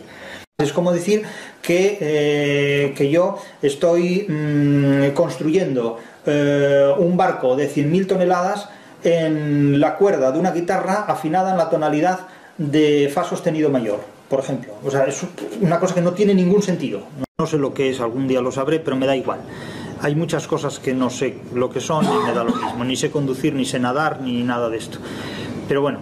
Es 0.59 0.73
como 0.73 0.93
decir 0.93 1.23
que, 1.61 1.99
eh, 2.01 2.95
que 2.97 3.11
yo 3.11 3.39
estoy 3.61 4.27
mmm, 4.29 5.11
construyendo 5.13 5.99
eh, 6.25 6.95
un 6.99 7.17
barco 7.17 7.57
de 7.57 7.69
100.000 7.69 8.07
toneladas 8.07 8.69
en 9.05 9.79
la 9.81 9.97
cuerda 9.97 10.33
de 10.33 10.39
una 10.39 10.53
guitarra 10.53 11.05
afinada 11.07 11.51
en 11.51 11.59
la 11.59 11.69
tonalidad 11.69 12.21
de 12.59 13.11
fa 13.13 13.25
sostenido 13.25 13.71
mayor, 13.71 14.01
por 14.29 14.41
ejemplo. 14.41 14.73
O 14.85 14.91
sea, 14.91 15.05
es 15.05 15.21
una 15.61 15.79
cosa 15.79 15.95
que 15.95 16.01
no 16.01 16.13
tiene 16.13 16.35
ningún 16.35 16.63
sentido. 16.63 17.03
No 17.39 17.47
sé 17.47 17.59
lo 17.59 17.75
que 17.75 17.91
es, 17.91 18.01
algún 18.01 18.27
día 18.27 18.41
lo 18.41 18.51
sabré, 18.51 18.81
pero 18.81 18.97
me 18.97 19.07
da 19.07 19.15
igual. 19.15 19.41
Hay 20.07 20.15
muchas 20.15 20.47
cosas 20.47 20.79
que 20.79 20.95
no 20.95 21.11
sé 21.11 21.35
lo 21.53 21.69
que 21.69 21.81
son 21.81 22.05
y 22.05 22.25
me 22.25 22.33
da 22.33 22.45
lo 22.45 22.55
mismo. 22.55 22.85
Ni 22.85 22.95
sé 22.95 23.11
conducir, 23.11 23.55
ni 23.55 23.65
sé 23.65 23.81
nadar, 23.81 24.21
ni 24.21 24.45
nada 24.45 24.69
de 24.69 24.77
esto. 24.77 24.99
Pero 25.67 25.83
bueno, 25.83 25.99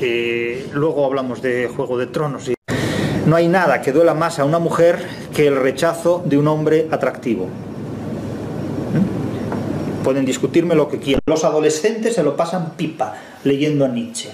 eh, 0.00 0.68
luego 0.72 1.06
hablamos 1.06 1.42
de 1.42 1.68
Juego 1.68 1.96
de 1.96 2.08
Tronos. 2.08 2.48
Y 2.48 2.54
no 3.24 3.36
hay 3.36 3.46
nada 3.46 3.82
que 3.82 3.92
duela 3.92 4.14
más 4.14 4.40
a 4.40 4.44
una 4.44 4.58
mujer 4.58 4.98
que 5.32 5.46
el 5.46 5.54
rechazo 5.54 6.24
de 6.26 6.36
un 6.36 6.48
hombre 6.48 6.88
atractivo. 6.90 7.44
¿Mm? 7.44 10.02
Pueden 10.02 10.24
discutirme 10.24 10.74
lo 10.74 10.88
que 10.88 10.98
quieran. 10.98 11.22
Los 11.26 11.44
adolescentes 11.44 12.16
se 12.16 12.24
lo 12.24 12.36
pasan 12.36 12.72
pipa 12.72 13.14
leyendo 13.44 13.84
a 13.84 13.88
Nietzsche. 13.88 14.30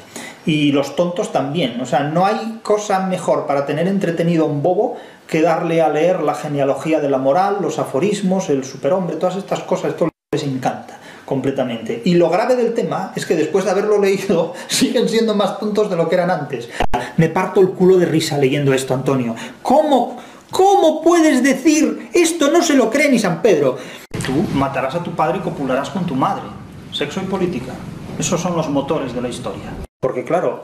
Y 0.47 0.73
los 0.73 0.97
tontos 0.97 1.33
también. 1.33 1.79
O 1.83 1.85
sea, 1.85 2.05
no 2.05 2.25
hay 2.25 2.61
cosa 2.63 3.07
mejor 3.07 3.47
para 3.47 3.67
tener 3.67 3.89
entretenido 3.89 4.45
a 4.45 4.49
un 4.49 4.63
bobo 4.63 4.97
que 5.33 5.41
darle 5.41 5.81
a 5.81 5.89
leer 5.89 6.23
la 6.23 6.35
genealogía 6.35 7.01
de 7.01 7.09
la 7.09 7.17
moral, 7.17 7.57
los 7.63 7.79
aforismos, 7.79 8.51
el 8.51 8.65
superhombre, 8.65 9.17
todas 9.17 9.37
estas 9.37 9.61
cosas. 9.61 9.93
Esto 9.93 10.11
les 10.31 10.43
encanta 10.43 10.99
completamente. 11.25 12.03
Y 12.05 12.17
lo 12.17 12.29
grave 12.29 12.55
del 12.55 12.75
tema 12.75 13.15
es 13.17 13.25
que 13.25 13.35
después 13.35 13.65
de 13.65 13.71
haberlo 13.71 13.99
leído 13.99 14.53
siguen 14.69 15.09
siendo 15.09 15.35
más 15.35 15.59
tontos 15.59 15.89
de 15.89 15.97
lo 15.97 16.07
que 16.07 16.17
eran 16.17 16.31
antes. 16.31 16.69
Me 17.17 17.31
parto 17.31 17.63
el 17.63 17.71
culo 17.71 17.97
de 17.97 18.05
risa 18.05 18.37
leyendo 18.37 18.75
esto, 18.75 18.93
Antonio. 18.93 19.35
¿Cómo? 19.63 20.19
¿Cómo 20.51 21.01
puedes 21.01 21.43
decir 21.43 22.11
esto 22.13 22.51
no 22.51 22.61
se 22.61 22.75
lo 22.75 22.91
cree 22.91 23.11
ni 23.11 23.19
San 23.19 23.41
Pedro? 23.41 23.79
Tú 24.27 24.35
matarás 24.53 24.97
a 24.97 25.03
tu 25.03 25.13
padre 25.13 25.39
y 25.39 25.41
copularás 25.41 25.89
con 25.89 26.05
tu 26.05 26.15
madre. 26.15 26.45
Sexo 26.93 27.23
y 27.23 27.25
política. 27.25 27.73
Esos 28.19 28.39
son 28.39 28.55
los 28.55 28.69
motores 28.69 29.15
de 29.15 29.23
la 29.23 29.31
historia. 29.31 29.73
Porque 29.99 30.25
claro, 30.25 30.63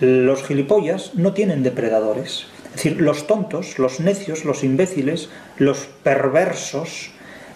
los 0.00 0.44
gilipollas 0.44 1.14
no 1.14 1.34
tienen 1.34 1.62
depredadores. 1.62 2.46
Es 2.74 2.82
decir, 2.82 3.02
los 3.02 3.26
tontos, 3.26 3.78
los 3.78 4.00
necios, 4.00 4.46
los 4.46 4.64
imbéciles, 4.64 5.28
los 5.58 5.88
perversos, 6.02 7.10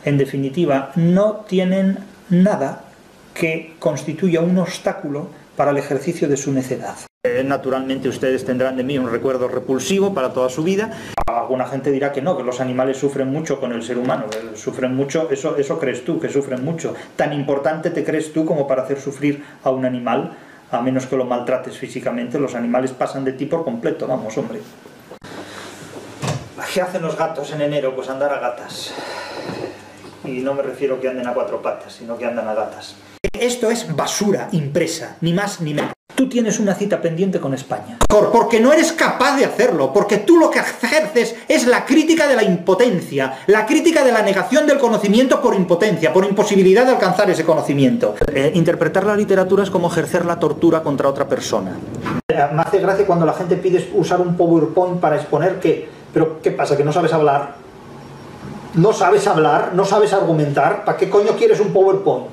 en 0.05 0.19
definitiva, 0.19 0.93
no 0.95 1.45
tienen 1.49 1.99
nada 2.29 2.85
que 3.33 3.75
constituya 3.79 4.43
un 4.43 4.59
obstáculo 4.59 5.29
para 5.57 5.71
el 5.71 5.79
ejercicio 5.79 6.29
de 6.29 6.37
su 6.37 6.53
necedad. 6.53 6.97
Eh, 7.25 7.43
naturalmente 7.43 8.11
ustedes 8.11 8.45
tendrán 8.45 8.77
de 8.77 8.85
mí 8.85 8.99
un 8.99 9.11
recuerdo 9.11 9.49
repulsivo 9.49 10.13
para 10.13 10.35
toda 10.35 10.51
su 10.51 10.63
vida. 10.63 10.93
Alguna 11.27 11.67
gente 11.67 11.91
dirá 11.91 12.13
que 12.13 12.21
no, 12.21 12.37
que 12.37 12.45
los 12.45 12.61
animales 12.61 12.99
sufren 12.99 13.33
mucho 13.33 13.59
con 13.59 13.73
el 13.73 13.83
ser 13.83 13.99
humano, 13.99 14.27
sufren 14.55 14.95
mucho, 14.95 15.31
eso, 15.31 15.57
eso 15.57 15.79
crees 15.79 16.05
tú, 16.05 16.21
que 16.21 16.29
sufren 16.29 16.63
mucho. 16.63 16.95
Tan 17.17 17.33
importante 17.33 17.91
te 17.91 18.05
crees 18.05 18.33
tú 18.35 18.45
como 18.45 18.67
para 18.67 18.83
hacer 18.83 19.01
sufrir 19.01 19.43
a 19.65 19.71
un 19.71 19.87
animal, 19.87 20.37
a 20.71 20.83
menos 20.83 21.07
que 21.07 21.17
lo 21.17 21.25
maltrates 21.25 21.79
físicamente, 21.79 22.39
los 22.39 22.55
animales 22.55 22.93
pasan 22.93 23.25
de 23.25 23.33
ti 23.33 23.47
por 23.47 23.65
completo, 23.65 24.07
vamos, 24.07 24.37
hombre. 24.37 24.61
¿Qué 26.77 26.83
hacen 26.83 27.01
los 27.01 27.17
gatos 27.17 27.51
en 27.53 27.63
enero? 27.63 27.97
Pues 27.97 28.11
andar 28.11 28.31
a 28.35 28.39
gatas. 28.39 28.93
Y 30.27 30.41
no 30.41 30.53
me 30.53 30.63
refiero 30.63 31.01
que 31.01 31.09
anden 31.09 31.27
a 31.27 31.33
cuatro 31.33 31.63
patas, 31.63 31.95
sino 31.95 32.19
que 32.19 32.27
andan 32.27 32.47
a 32.49 32.53
gatas. 32.53 32.97
Esto 33.33 33.71
es 33.71 33.97
basura 33.97 34.51
impresa, 34.53 35.17
ni 35.23 35.33
más 35.33 35.63
ni 35.63 35.73
menos. 35.73 35.93
Tú 36.15 36.29
tienes 36.29 36.61
una 36.61 36.75
cita 36.75 37.01
pendiente 37.01 37.41
con 37.41 37.55
España. 37.55 37.97
Porque 38.31 38.61
no 38.61 38.75
eres 38.75 38.93
capaz 38.93 39.39
de 39.39 39.47
hacerlo, 39.47 39.91
porque 39.91 40.19
tú 40.19 40.37
lo 40.37 40.51
que 40.51 40.59
ejerces 40.59 41.37
es 41.49 41.67
la 41.67 41.87
crítica 41.87 42.29
de 42.29 42.37
la 42.37 42.43
impotencia, 42.43 43.39
la 43.47 43.65
crítica 43.65 44.05
de 44.05 44.13
la 44.13 44.21
negación 44.21 44.67
del 44.67 44.77
conocimiento 44.77 45.41
por 45.41 45.55
impotencia, 45.55 46.13
por 46.13 46.27
imposibilidad 46.27 46.85
de 46.85 46.93
alcanzar 46.93 47.31
ese 47.31 47.47
conocimiento. 47.47 48.17
Eh, 48.35 48.53
interpretar 48.55 49.07
la 49.07 49.17
literatura 49.17 49.63
es 49.63 49.71
como 49.71 49.89
ejercer 49.89 50.27
la 50.27 50.39
tortura 50.39 50.83
contra 50.83 51.09
otra 51.09 51.27
persona. 51.27 51.71
Eh, 52.29 52.49
me 52.53 52.61
hace 52.61 52.81
gracia 52.81 53.07
cuando 53.07 53.25
la 53.25 53.33
gente 53.33 53.57
pide 53.57 53.89
usar 53.95 54.21
un 54.21 54.37
PowerPoint 54.37 55.01
para 55.01 55.17
exponer 55.17 55.59
que, 55.59 55.96
pero 56.17 56.41
¿qué 56.41 56.51
pasa? 56.51 56.79
¿Que 56.79 56.83
no 56.83 56.95
sabes 56.95 57.13
hablar? 57.13 57.57
¿No 58.73 58.95
sabes 58.95 59.27
hablar? 59.27 59.73
¿No 59.75 59.85
sabes 59.85 60.15
argumentar? 60.15 60.83
¿Para 60.87 60.97
qué 60.97 61.11
coño 61.11 61.33
quieres 61.37 61.61
un 61.61 61.75
PowerPoint? 61.75 62.29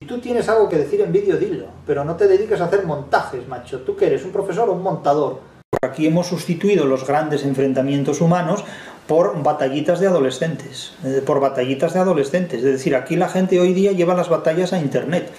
Si 0.00 0.06
tú 0.06 0.20
tienes 0.20 0.48
algo 0.48 0.68
que 0.68 0.76
decir 0.76 1.00
en 1.00 1.10
vídeo, 1.10 1.36
dilo, 1.38 1.66
pero 1.84 2.04
no 2.04 2.14
te 2.14 2.28
dediques 2.28 2.60
a 2.60 2.66
hacer 2.66 2.86
montajes, 2.86 3.48
macho. 3.48 3.80
¿Tú 3.80 3.96
que 3.96 4.06
eres? 4.06 4.24
¿Un 4.24 4.30
profesor 4.30 4.68
o 4.68 4.74
un 4.74 4.84
montador? 4.84 5.40
Aquí 5.82 6.06
hemos 6.06 6.28
sustituido 6.28 6.84
los 6.84 7.04
grandes 7.04 7.44
enfrentamientos 7.44 8.20
humanos 8.20 8.64
por 9.08 9.42
batallitas 9.42 9.98
de 9.98 10.06
adolescentes, 10.06 10.92
eh, 11.04 11.20
por 11.26 11.40
batallitas 11.40 11.94
de 11.94 11.98
adolescentes. 11.98 12.58
Es 12.58 12.74
decir, 12.74 12.94
aquí 12.94 13.16
la 13.16 13.28
gente 13.28 13.58
hoy 13.58 13.72
día 13.72 13.90
lleva 13.90 14.14
las 14.14 14.28
batallas 14.28 14.72
a 14.72 14.78
Internet, 14.78 15.32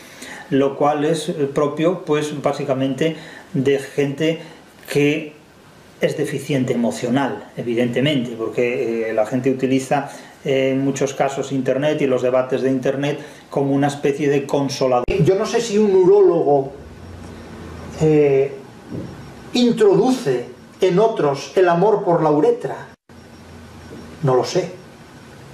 lo 0.50 0.76
cual 0.76 1.06
es 1.06 1.30
eh, 1.30 1.50
propio, 1.56 2.04
pues 2.04 2.42
básicamente, 2.42 3.16
de 3.54 3.80
gente 3.80 4.42
que 4.92 5.39
es 6.02 6.18
deficiente 6.18 6.74
emocional, 6.74 7.52
evidentemente, 7.58 8.32
porque 8.38 9.10
eh, 9.10 9.14
la 9.14 9.26
gente 9.26 9.52
utiliza 9.52 10.10
en 10.46 10.84
muchos 10.84 11.14
casos 11.14 11.52
Internet 11.52 12.02
y 12.02 12.08
los 12.08 12.22
debates 12.22 12.62
de 12.62 12.72
Internet 12.72 13.20
como 13.50 13.74
una 13.74 13.88
especie 13.88 14.30
de 14.30 14.46
consolador. 14.46 15.06
Yo 15.24 15.36
no 15.36 15.46
sé 15.46 15.60
si 15.60 15.78
un 15.78 15.94
urólogo 15.94 16.72
eh, 18.02 18.54
introduce 19.54 20.46
en 20.80 21.00
otros 21.00 21.52
el 21.56 21.68
amor 21.68 22.04
por 22.04 22.24
la 22.24 22.32
uretra. 22.32 22.88
No 24.24 24.36
lo 24.36 24.44
sé. 24.44 24.72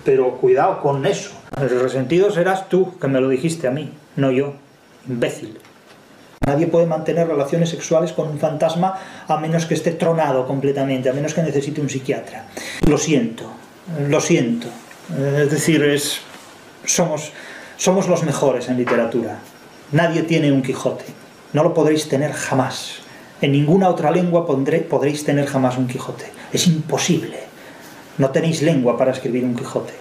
Pero 0.03 0.37
cuidado 0.37 0.81
con 0.81 1.05
eso. 1.07 1.31
El 1.59 1.81
resentido 1.81 2.29
serás 2.31 2.69
tú, 2.69 2.97
que 2.99 3.07
me 3.07 3.19
lo 3.19 3.29
dijiste 3.29 3.67
a 3.67 3.71
mí, 3.71 3.91
no 4.15 4.29
yo. 4.29 4.53
Imbécil. 5.09 5.57
Nadie 6.45 6.67
puede 6.67 6.85
mantener 6.85 7.27
relaciones 7.27 7.69
sexuales 7.69 8.13
con 8.13 8.29
un 8.29 8.37
fantasma 8.37 8.99
a 9.27 9.37
menos 9.37 9.65
que 9.65 9.73
esté 9.73 9.91
tronado 9.91 10.45
completamente, 10.45 11.09
a 11.09 11.13
menos 11.13 11.33
que 11.33 11.41
necesite 11.41 11.81
un 11.81 11.89
psiquiatra. 11.89 12.45
Lo 12.87 12.97
siento, 12.97 13.45
lo 14.07 14.21
siento. 14.21 14.67
Eh, 15.17 15.41
es 15.45 15.51
decir, 15.51 15.83
es, 15.83 16.19
somos, 16.85 17.31
somos 17.77 18.07
los 18.07 18.23
mejores 18.23 18.69
en 18.69 18.77
literatura. 18.77 19.39
Nadie 19.91 20.23
tiene 20.23 20.51
un 20.51 20.61
Quijote. 20.61 21.05
No 21.53 21.63
lo 21.63 21.73
podréis 21.73 22.07
tener 22.09 22.33
jamás. 22.33 22.99
En 23.41 23.51
ninguna 23.51 23.89
otra 23.89 24.11
lengua 24.11 24.45
podréis 24.45 25.25
tener 25.25 25.47
jamás 25.47 25.77
un 25.77 25.87
Quijote. 25.87 26.25
Es 26.53 26.67
imposible. 26.67 27.39
No 28.17 28.29
tenéis 28.29 28.61
lengua 28.61 28.97
para 28.97 29.11
escribir 29.11 29.43
un 29.43 29.55
Quijote. 29.55 29.93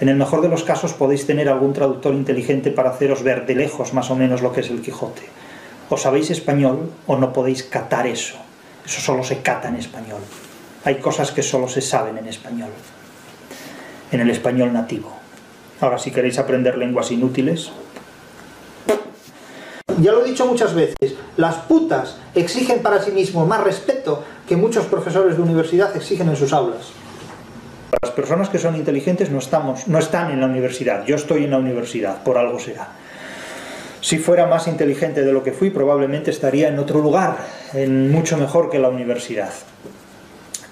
En 0.00 0.08
el 0.08 0.16
mejor 0.16 0.42
de 0.42 0.48
los 0.48 0.62
casos 0.62 0.92
podéis 0.92 1.26
tener 1.26 1.48
algún 1.48 1.72
traductor 1.72 2.14
inteligente 2.14 2.70
para 2.70 2.90
haceros 2.90 3.24
ver 3.24 3.46
de 3.46 3.56
lejos 3.56 3.94
más 3.94 4.10
o 4.10 4.16
menos 4.16 4.42
lo 4.42 4.52
que 4.52 4.60
es 4.60 4.70
el 4.70 4.80
Quijote. 4.80 5.22
O 5.90 5.96
sabéis 5.96 6.30
español 6.30 6.90
o 7.06 7.16
no 7.16 7.32
podéis 7.32 7.62
catar 7.62 8.06
eso. 8.06 8.36
Eso 8.84 9.00
solo 9.00 9.24
se 9.24 9.40
cata 9.42 9.68
en 9.68 9.76
español. 9.76 10.20
Hay 10.84 10.96
cosas 10.96 11.32
que 11.32 11.42
solo 11.42 11.68
se 11.68 11.80
saben 11.80 12.18
en 12.18 12.28
español 12.28 12.70
en 14.10 14.20
el 14.20 14.30
español 14.30 14.72
nativo. 14.72 15.12
Ahora, 15.80 15.98
si 15.98 16.10
queréis 16.10 16.38
aprender 16.38 16.76
lenguas 16.76 17.10
inútiles... 17.10 17.70
Ya 20.00 20.12
lo 20.12 20.24
he 20.24 20.28
dicho 20.28 20.46
muchas 20.46 20.74
veces, 20.74 21.16
las 21.36 21.56
putas 21.56 22.18
exigen 22.36 22.82
para 22.82 23.02
sí 23.02 23.10
mismos 23.10 23.48
más 23.48 23.64
respeto 23.64 24.22
que 24.46 24.56
muchos 24.56 24.86
profesores 24.86 25.36
de 25.36 25.42
universidad 25.42 25.96
exigen 25.96 26.28
en 26.28 26.36
sus 26.36 26.52
aulas. 26.52 26.92
Las 28.00 28.12
personas 28.12 28.48
que 28.48 28.58
son 28.58 28.76
inteligentes 28.76 29.30
no, 29.30 29.38
estamos, 29.38 29.88
no 29.88 29.98
están 29.98 30.30
en 30.30 30.40
la 30.40 30.46
universidad, 30.46 31.04
yo 31.04 31.16
estoy 31.16 31.44
en 31.44 31.50
la 31.50 31.58
universidad, 31.58 32.22
por 32.22 32.38
algo 32.38 32.60
será. 32.60 32.90
Si 34.00 34.18
fuera 34.18 34.46
más 34.46 34.68
inteligente 34.68 35.22
de 35.22 35.32
lo 35.32 35.42
que 35.42 35.52
fui, 35.52 35.70
probablemente 35.70 36.30
estaría 36.30 36.68
en 36.68 36.78
otro 36.78 37.00
lugar, 37.00 37.38
en 37.74 38.12
mucho 38.12 38.36
mejor 38.36 38.70
que 38.70 38.78
la 38.78 38.88
universidad. 38.88 39.50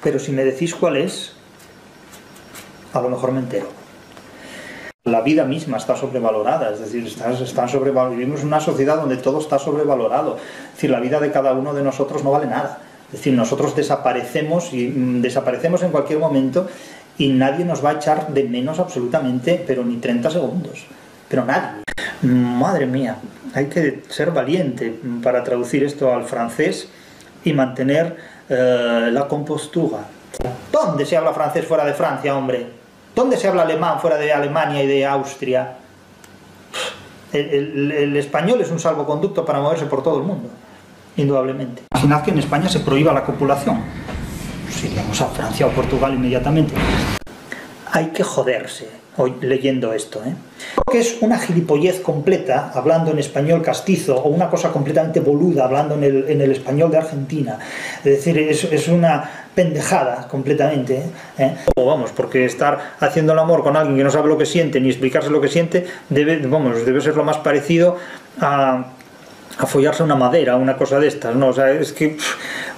Pero 0.02 0.18
si 0.18 0.30
me 0.32 0.44
decís 0.44 0.74
cuál 0.74 0.96
es, 0.96 1.32
a 2.92 3.00
lo 3.00 3.08
mejor 3.08 3.32
me 3.32 3.40
entero. 3.40 3.66
La 5.04 5.20
vida 5.20 5.44
misma 5.44 5.76
está 5.76 5.96
sobrevalorada, 5.96 6.72
es 6.72 6.80
decir, 6.80 7.04
vivimos 8.10 8.40
en 8.40 8.46
una 8.46 8.60
sociedad 8.60 8.96
donde 8.96 9.16
todo 9.16 9.40
está 9.40 9.58
sobrevalorado. 9.58 10.36
Es 10.36 10.74
decir, 10.74 10.90
la 10.90 11.00
vida 11.00 11.20
de 11.20 11.30
cada 11.30 11.52
uno 11.52 11.74
de 11.74 11.82
nosotros 11.82 12.24
no 12.24 12.32
vale 12.32 12.46
nada. 12.46 12.78
Es 13.06 13.18
decir, 13.18 13.34
nosotros 13.34 13.76
desaparecemos 13.76 14.72
y 14.72 14.88
mm, 14.88 15.22
desaparecemos 15.22 15.82
en 15.82 15.92
cualquier 15.92 16.18
momento 16.18 16.66
y 17.18 17.28
nadie 17.28 17.64
nos 17.64 17.84
va 17.84 17.90
a 17.90 17.94
echar 17.94 18.28
de 18.34 18.44
menos 18.44 18.80
absolutamente, 18.80 19.62
pero 19.64 19.84
ni 19.84 19.96
30 19.96 20.30
segundos. 20.30 20.86
Pero 21.28 21.44
nadie. 21.44 21.85
Madre 22.26 22.86
mía, 22.86 23.18
hay 23.54 23.66
que 23.66 24.02
ser 24.08 24.32
valiente 24.32 24.98
para 25.22 25.44
traducir 25.44 25.84
esto 25.84 26.12
al 26.12 26.24
francés 26.24 26.88
y 27.44 27.52
mantener 27.52 28.16
eh, 28.48 29.08
la 29.12 29.28
compostura. 29.28 29.98
¿Dónde 30.72 31.06
se 31.06 31.16
habla 31.16 31.32
francés 31.32 31.64
fuera 31.64 31.84
de 31.84 31.94
Francia, 31.94 32.36
hombre? 32.36 32.66
¿Dónde 33.14 33.36
se 33.36 33.48
habla 33.48 33.62
alemán 33.62 34.00
fuera 34.00 34.18
de 34.18 34.32
Alemania 34.32 34.82
y 34.82 34.86
de 34.86 35.06
Austria? 35.06 35.76
El, 37.32 38.16
español 38.16 38.60
es 38.60 38.70
un 38.70 38.78
salvoconducto 38.78 39.44
para 39.44 39.60
moverse 39.60 39.86
por 39.86 40.02
todo 40.02 40.18
el 40.18 40.24
mundo, 40.24 40.48
indudablemente. 41.16 41.82
Imaginad 41.92 42.22
que 42.22 42.30
en 42.30 42.38
España 42.38 42.68
se 42.68 42.80
prohíba 42.80 43.12
la 43.12 43.24
copulación. 43.24 43.80
Si 44.70 44.94
vamos 44.94 45.20
a 45.20 45.26
Francia 45.26 45.66
o 45.66 45.70
Portugal 45.70 46.14
inmediatamente. 46.14 46.74
Hay 47.92 48.06
que 48.08 48.22
joderse, 48.22 48.90
leyendo 49.40 49.92
esto. 49.92 50.22
¿eh? 50.24 50.34
que 50.90 51.00
es 51.00 51.18
una 51.20 51.38
gilipollez 51.38 52.00
completa, 52.00 52.70
hablando 52.74 53.10
en 53.10 53.18
español 53.18 53.62
castizo, 53.62 54.16
o 54.16 54.28
una 54.28 54.48
cosa 54.48 54.70
completamente 54.70 55.20
boluda, 55.20 55.64
hablando 55.64 55.94
en 55.94 56.04
el, 56.04 56.30
en 56.30 56.40
el 56.40 56.52
español 56.52 56.90
de 56.90 56.98
Argentina. 56.98 57.58
Es 57.98 58.04
decir, 58.04 58.38
es, 58.38 58.88
una 58.88 59.48
pendejada 59.54 60.28
completamente. 60.28 61.02
¿eh? 61.38 61.56
O 61.74 61.86
vamos, 61.86 62.12
porque 62.12 62.44
estar 62.44 62.94
haciendo 63.00 63.32
el 63.32 63.38
amor 63.38 63.62
con 63.62 63.76
alguien 63.76 63.96
que 63.96 64.04
no 64.04 64.10
sabe 64.10 64.28
lo 64.28 64.38
que 64.38 64.46
siente, 64.46 64.80
ni 64.80 64.88
explicarse 64.88 65.30
lo 65.30 65.40
que 65.40 65.48
siente, 65.48 65.86
debe, 66.08 66.38
vamos, 66.46 66.86
debe 66.86 67.00
ser 67.00 67.16
lo 67.16 67.24
más 67.24 67.38
parecido 67.38 67.96
a 68.40 68.92
a 69.58 69.66
follarse 69.66 70.02
una 70.02 70.16
madera, 70.16 70.56
una 70.56 70.76
cosa 70.76 70.98
de 71.00 71.08
estas, 71.08 71.34
¿no? 71.34 71.48
O 71.48 71.52
sea, 71.52 71.70
es 71.70 71.92
que 71.92 72.16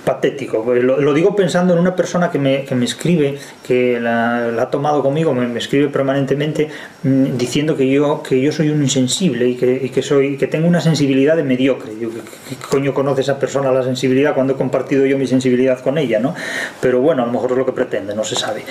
patético. 0.04 0.64
Pues 0.64 0.82
lo, 0.82 1.00
lo, 1.00 1.12
digo 1.12 1.36
pensando 1.36 1.74
en 1.74 1.78
una 1.78 1.94
persona 1.94 2.30
que 2.30 2.38
me, 2.38 2.64
que 2.64 2.74
me 2.74 2.84
escribe, 2.84 3.38
que 3.66 4.00
la, 4.00 4.48
la, 4.48 4.62
ha 4.62 4.70
tomado 4.70 5.02
conmigo, 5.02 5.34
me, 5.34 5.46
me 5.46 5.58
escribe 5.58 5.88
permanentemente 5.88 6.68
mmm, 7.02 7.36
diciendo 7.36 7.76
que 7.76 7.88
yo, 7.88 8.22
que 8.22 8.40
yo 8.40 8.52
soy 8.52 8.70
un 8.70 8.82
insensible 8.82 9.48
y 9.48 9.54
que, 9.56 9.80
y 9.84 9.90
que, 9.90 10.02
soy, 10.02 10.36
que 10.36 10.46
tengo 10.46 10.66
una 10.66 10.80
sensibilidad 10.80 11.36
de 11.36 11.42
mediocre. 11.42 11.92
Yo, 12.00 12.10
¿qué, 12.10 12.20
¿Qué 12.48 12.56
coño 12.70 12.94
conoce 12.94 13.20
esa 13.20 13.38
persona 13.38 13.70
la 13.70 13.82
sensibilidad 13.82 14.34
cuando 14.34 14.54
he 14.54 14.56
compartido 14.56 15.04
yo 15.06 15.18
mi 15.18 15.26
sensibilidad 15.26 15.80
con 15.80 15.98
ella, 15.98 16.18
no? 16.20 16.34
Pero 16.80 17.00
bueno, 17.00 17.22
a 17.22 17.26
lo 17.26 17.32
mejor 17.32 17.52
es 17.52 17.58
lo 17.58 17.66
que 17.66 17.72
pretende, 17.72 18.14
no 18.14 18.24
se 18.24 18.36
sabe. 18.36 18.64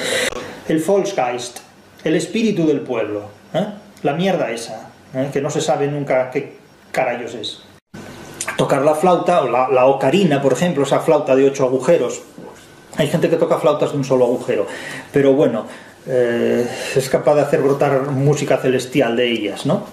El 0.68 0.80
Volksgeist, 0.80 1.60
el 2.04 2.16
espíritu 2.16 2.68
del 2.68 2.82
pueblo, 2.82 3.30
¿eh? 3.54 3.66
la 4.04 4.14
mierda 4.14 4.52
esa, 4.52 4.90
¿eh? 5.14 5.30
que 5.32 5.42
no 5.42 5.50
se 5.50 5.62
sabe 5.62 5.88
nunca 5.88 6.32
qué 6.32 6.58
carayos 6.92 7.36
es 7.36 7.67
tocar 8.58 8.82
la 8.82 8.96
flauta, 8.96 9.42
o 9.42 9.50
la, 9.50 9.70
la, 9.70 9.86
ocarina, 9.86 10.42
por 10.42 10.52
ejemplo, 10.52 10.84
esa 10.84 11.00
flauta 11.00 11.36
de 11.36 11.46
ocho 11.46 11.64
agujeros. 11.64 12.22
Hay 12.98 13.08
gente 13.08 13.30
que 13.30 13.38
toca 13.38 13.60
flautas 13.60 13.92
de 13.92 13.98
un 13.98 14.04
solo 14.04 14.26
agujero, 14.26 14.66
pero 15.14 15.34
bueno, 15.34 15.66
eh, 16.08 16.68
es 16.96 17.10
capaz 17.10 17.36
de 17.36 17.42
hacer 17.42 17.62
brotar 17.62 18.12
música 18.12 18.58
celestial 18.58 19.16
de 19.16 19.32
ellas, 19.32 19.66
¿no? 19.66 19.84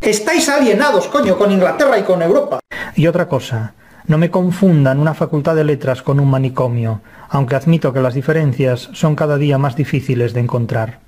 Estáis 0.00 0.48
alienados, 0.48 1.06
coño, 1.06 1.38
con 1.38 1.52
Inglaterra 1.52 1.98
y 1.98 2.02
con 2.02 2.22
Europa. 2.22 2.60
Y 2.96 3.06
otra 3.06 3.28
cosa, 3.28 3.74
no 4.06 4.18
me 4.18 4.30
confundan 4.30 4.98
una 4.98 5.14
facultad 5.14 5.54
de 5.54 5.64
letras 5.64 6.02
con 6.02 6.18
un 6.18 6.30
manicomio, 6.30 7.02
aunque 7.28 7.54
admito 7.54 7.92
que 7.92 8.00
las 8.00 8.14
diferencias 8.14 8.88
son 8.92 9.14
cada 9.14 9.36
día 9.36 9.58
más 9.58 9.76
difíciles 9.76 10.32
de 10.32 10.40
encontrar. 10.40 10.98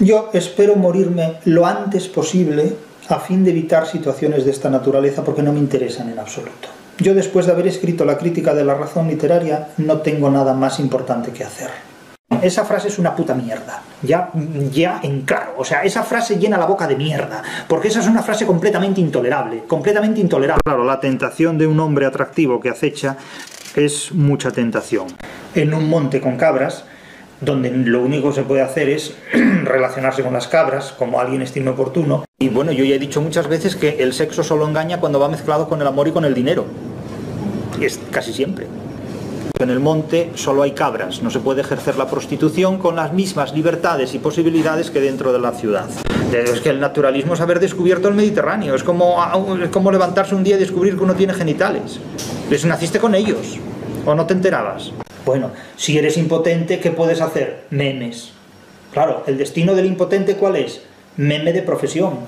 Yo 0.00 0.30
espero 0.32 0.76
morirme 0.76 1.34
lo 1.44 1.66
antes 1.66 2.08
posible 2.08 2.72
a 3.08 3.20
fin 3.20 3.44
de 3.44 3.50
evitar 3.50 3.86
situaciones 3.86 4.44
de 4.44 4.50
esta 4.50 4.70
naturaleza 4.70 5.24
porque 5.24 5.42
no 5.42 5.52
me 5.52 5.58
interesan 5.58 6.10
en 6.10 6.18
absoluto. 6.18 6.68
Yo 6.98 7.14
después 7.14 7.46
de 7.46 7.52
haber 7.52 7.66
escrito 7.66 8.04
la 8.04 8.18
crítica 8.18 8.54
de 8.54 8.64
la 8.64 8.74
razón 8.74 9.08
literaria 9.08 9.68
no 9.78 9.98
tengo 9.98 10.30
nada 10.30 10.52
más 10.54 10.80
importante 10.80 11.30
que 11.30 11.44
hacer. 11.44 11.70
Esa 12.42 12.64
frase 12.64 12.88
es 12.88 12.98
una 12.98 13.16
puta 13.16 13.34
mierda, 13.34 13.82
ya, 14.02 14.30
ya 14.70 15.00
en 15.02 15.22
claro, 15.22 15.54
o 15.56 15.64
sea, 15.64 15.82
esa 15.82 16.02
frase 16.02 16.38
llena 16.38 16.58
la 16.58 16.66
boca 16.66 16.86
de 16.86 16.94
mierda, 16.94 17.42
porque 17.66 17.88
esa 17.88 18.00
es 18.00 18.06
una 18.06 18.22
frase 18.22 18.46
completamente 18.46 19.00
intolerable, 19.00 19.64
completamente 19.66 20.20
intolerable. 20.20 20.60
Claro, 20.62 20.84
la 20.84 21.00
tentación 21.00 21.56
de 21.56 21.66
un 21.66 21.80
hombre 21.80 22.04
atractivo 22.04 22.60
que 22.60 22.68
acecha 22.68 23.16
es 23.74 24.12
mucha 24.12 24.50
tentación. 24.50 25.06
En 25.54 25.72
un 25.72 25.88
monte 25.88 26.20
con 26.20 26.36
cabras, 26.36 26.84
donde 27.40 27.70
lo 27.70 28.02
único 28.02 28.28
que 28.28 28.36
se 28.36 28.42
puede 28.42 28.62
hacer 28.62 28.88
es 28.88 29.14
relacionarse 29.64 30.22
con 30.22 30.32
las 30.32 30.48
cabras, 30.48 30.94
como 30.96 31.20
alguien 31.20 31.42
estime 31.42 31.70
oportuno. 31.70 32.24
Y 32.38 32.48
bueno, 32.48 32.72
yo 32.72 32.84
ya 32.84 32.96
he 32.96 32.98
dicho 32.98 33.20
muchas 33.20 33.48
veces 33.48 33.76
que 33.76 33.96
el 34.00 34.12
sexo 34.12 34.42
solo 34.42 34.66
engaña 34.66 35.00
cuando 35.00 35.20
va 35.20 35.28
mezclado 35.28 35.68
con 35.68 35.80
el 35.80 35.86
amor 35.86 36.08
y 36.08 36.12
con 36.12 36.24
el 36.24 36.34
dinero. 36.34 36.66
Es 37.80 38.00
casi 38.10 38.32
siempre. 38.32 38.66
En 39.60 39.70
el 39.70 39.80
monte 39.80 40.30
solo 40.34 40.62
hay 40.62 40.70
cabras, 40.70 41.20
no 41.20 41.30
se 41.30 41.40
puede 41.40 41.62
ejercer 41.62 41.96
la 41.96 42.08
prostitución 42.08 42.78
con 42.78 42.94
las 42.94 43.12
mismas 43.12 43.52
libertades 43.52 44.14
y 44.14 44.20
posibilidades 44.20 44.92
que 44.92 45.00
dentro 45.00 45.32
de 45.32 45.40
la 45.40 45.50
ciudad. 45.50 45.86
Es 46.32 46.60
que 46.60 46.70
el 46.70 46.78
naturalismo 46.78 47.34
es 47.34 47.40
haber 47.40 47.58
descubierto 47.58 48.06
el 48.06 48.14
Mediterráneo, 48.14 48.76
es 48.76 48.84
como, 48.84 49.16
es 49.60 49.70
como 49.70 49.90
levantarse 49.90 50.36
un 50.36 50.44
día 50.44 50.54
y 50.54 50.60
descubrir 50.60 50.96
que 50.96 51.02
uno 51.02 51.14
tiene 51.14 51.34
genitales. 51.34 51.98
Les 52.48 52.64
naciste 52.66 53.00
con 53.00 53.16
ellos, 53.16 53.58
o 54.06 54.14
no 54.14 54.26
te 54.26 54.34
enterabas. 54.34 54.92
Bueno, 55.28 55.50
si 55.76 55.98
eres 55.98 56.16
impotente, 56.16 56.80
¿qué 56.80 56.90
puedes 56.90 57.20
hacer? 57.20 57.64
Memes. 57.68 58.30
Claro, 58.94 59.24
el 59.26 59.36
destino 59.36 59.74
del 59.74 59.84
impotente 59.84 60.36
¿cuál 60.36 60.56
es? 60.56 60.80
Meme 61.18 61.52
de 61.52 61.60
profesión. 61.60 62.20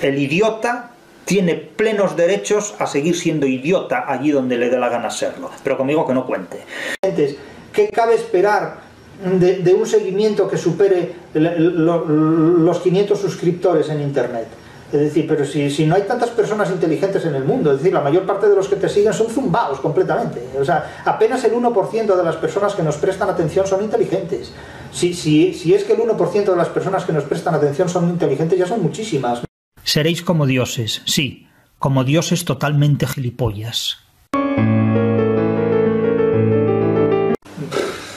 El 0.00 0.16
idiota 0.16 0.92
tiene 1.24 1.56
plenos 1.56 2.16
derechos 2.16 2.76
a 2.78 2.86
seguir 2.86 3.16
siendo 3.16 3.48
idiota 3.48 4.04
allí 4.06 4.30
donde 4.30 4.58
le 4.58 4.70
dé 4.70 4.78
la 4.78 4.88
gana 4.88 5.10
serlo, 5.10 5.50
pero 5.64 5.76
conmigo 5.76 6.06
que 6.06 6.14
no 6.14 6.24
cuente. 6.24 6.60
¿Qué 7.02 7.88
cabe 7.88 8.14
esperar 8.14 8.76
de, 9.24 9.56
de 9.56 9.74
un 9.74 9.84
seguimiento 9.84 10.48
que 10.48 10.56
supere 10.56 11.12
los 11.34 12.78
500 12.78 13.20
suscriptores 13.20 13.88
en 13.88 14.02
Internet? 14.02 14.46
Es 14.92 15.00
decir, 15.00 15.26
pero 15.28 15.44
si, 15.44 15.70
si, 15.70 15.86
no 15.86 15.94
hay 15.94 16.02
tantas 16.02 16.30
personas 16.30 16.68
inteligentes 16.70 17.24
en 17.24 17.36
el 17.36 17.44
mundo, 17.44 17.70
es 17.70 17.78
decir, 17.78 17.92
la 17.92 18.00
mayor 18.00 18.26
parte 18.26 18.48
de 18.48 18.56
los 18.56 18.66
que 18.66 18.74
te 18.74 18.88
siguen 18.88 19.12
son 19.12 19.28
zumbaos 19.28 19.78
completamente. 19.78 20.42
O 20.58 20.64
sea, 20.64 21.02
apenas 21.04 21.44
el 21.44 21.52
1% 21.52 22.16
de 22.16 22.24
las 22.24 22.36
personas 22.36 22.74
que 22.74 22.82
nos 22.82 22.96
prestan 22.96 23.28
atención 23.28 23.68
son 23.68 23.84
inteligentes. 23.84 24.52
Si, 24.90 25.14
si, 25.14 25.54
si 25.54 25.74
es 25.74 25.84
que 25.84 25.92
el 25.92 26.00
1% 26.00 26.44
de 26.44 26.56
las 26.56 26.68
personas 26.68 27.04
que 27.04 27.12
nos 27.12 27.22
prestan 27.22 27.54
atención 27.54 27.88
son 27.88 28.08
inteligentes, 28.08 28.58
ya 28.58 28.66
son 28.66 28.82
muchísimas. 28.82 29.42
Seréis 29.84 30.22
como 30.22 30.46
dioses, 30.46 31.02
sí, 31.04 31.46
como 31.78 32.02
dioses 32.02 32.44
totalmente 32.44 33.06
gilipollas. 33.06 33.98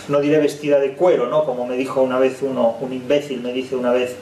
No 0.10 0.20
diré 0.22 0.40
vestida 0.40 0.80
de 0.80 0.94
cuero, 0.96 1.30
¿no? 1.30 1.46
Como 1.46 1.68
me 1.68 1.78
dijo 1.78 2.02
una 2.02 2.18
vez 2.18 2.40
uno, 2.42 2.76
un 2.82 2.94
imbécil 2.94 3.42
me 3.42 3.54
dice 3.54 3.76
una 3.76 3.92
vez, 3.92 4.16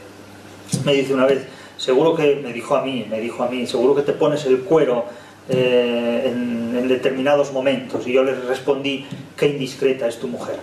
me 0.85 0.93
dice 0.93 1.13
una 1.13 1.25
vez, 1.25 1.45
seguro 1.81 2.15
que 2.15 2.35
me 2.35 2.53
dijo 2.53 2.75
a 2.75 2.83
mí, 2.83 3.07
me 3.09 3.19
dijo 3.19 3.43
a 3.43 3.47
mí, 3.47 3.65
seguro 3.65 3.95
que 3.95 4.03
te 4.03 4.13
pones 4.13 4.45
el 4.45 4.59
cuero 4.59 5.05
eh, 5.49 6.31
en, 6.31 6.77
en, 6.77 6.87
determinados 6.87 7.51
momentos. 7.51 8.07
Y 8.07 8.13
yo 8.13 8.23
le 8.23 8.35
respondí, 8.35 9.07
qué 9.35 9.47
indiscreta 9.47 10.07
es 10.07 10.19
tu 10.19 10.27
mujer. 10.27 10.57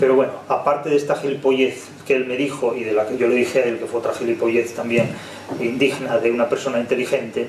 Pero 0.00 0.16
bueno, 0.16 0.32
aparte 0.48 0.90
de 0.90 0.96
esta 0.96 1.14
gilipollez 1.14 1.86
que 2.04 2.16
él 2.16 2.26
me 2.26 2.36
dijo 2.36 2.74
y 2.74 2.82
de 2.82 2.92
la 2.92 3.06
que 3.06 3.16
yo 3.16 3.28
le 3.28 3.36
dije 3.36 3.60
a 3.60 3.64
él, 3.66 3.78
que 3.78 3.86
fue 3.86 4.00
otra 4.00 4.12
gilipollez 4.14 4.74
también 4.74 5.10
indigna 5.60 6.18
de 6.18 6.32
una 6.32 6.48
persona 6.48 6.80
inteligente. 6.80 7.46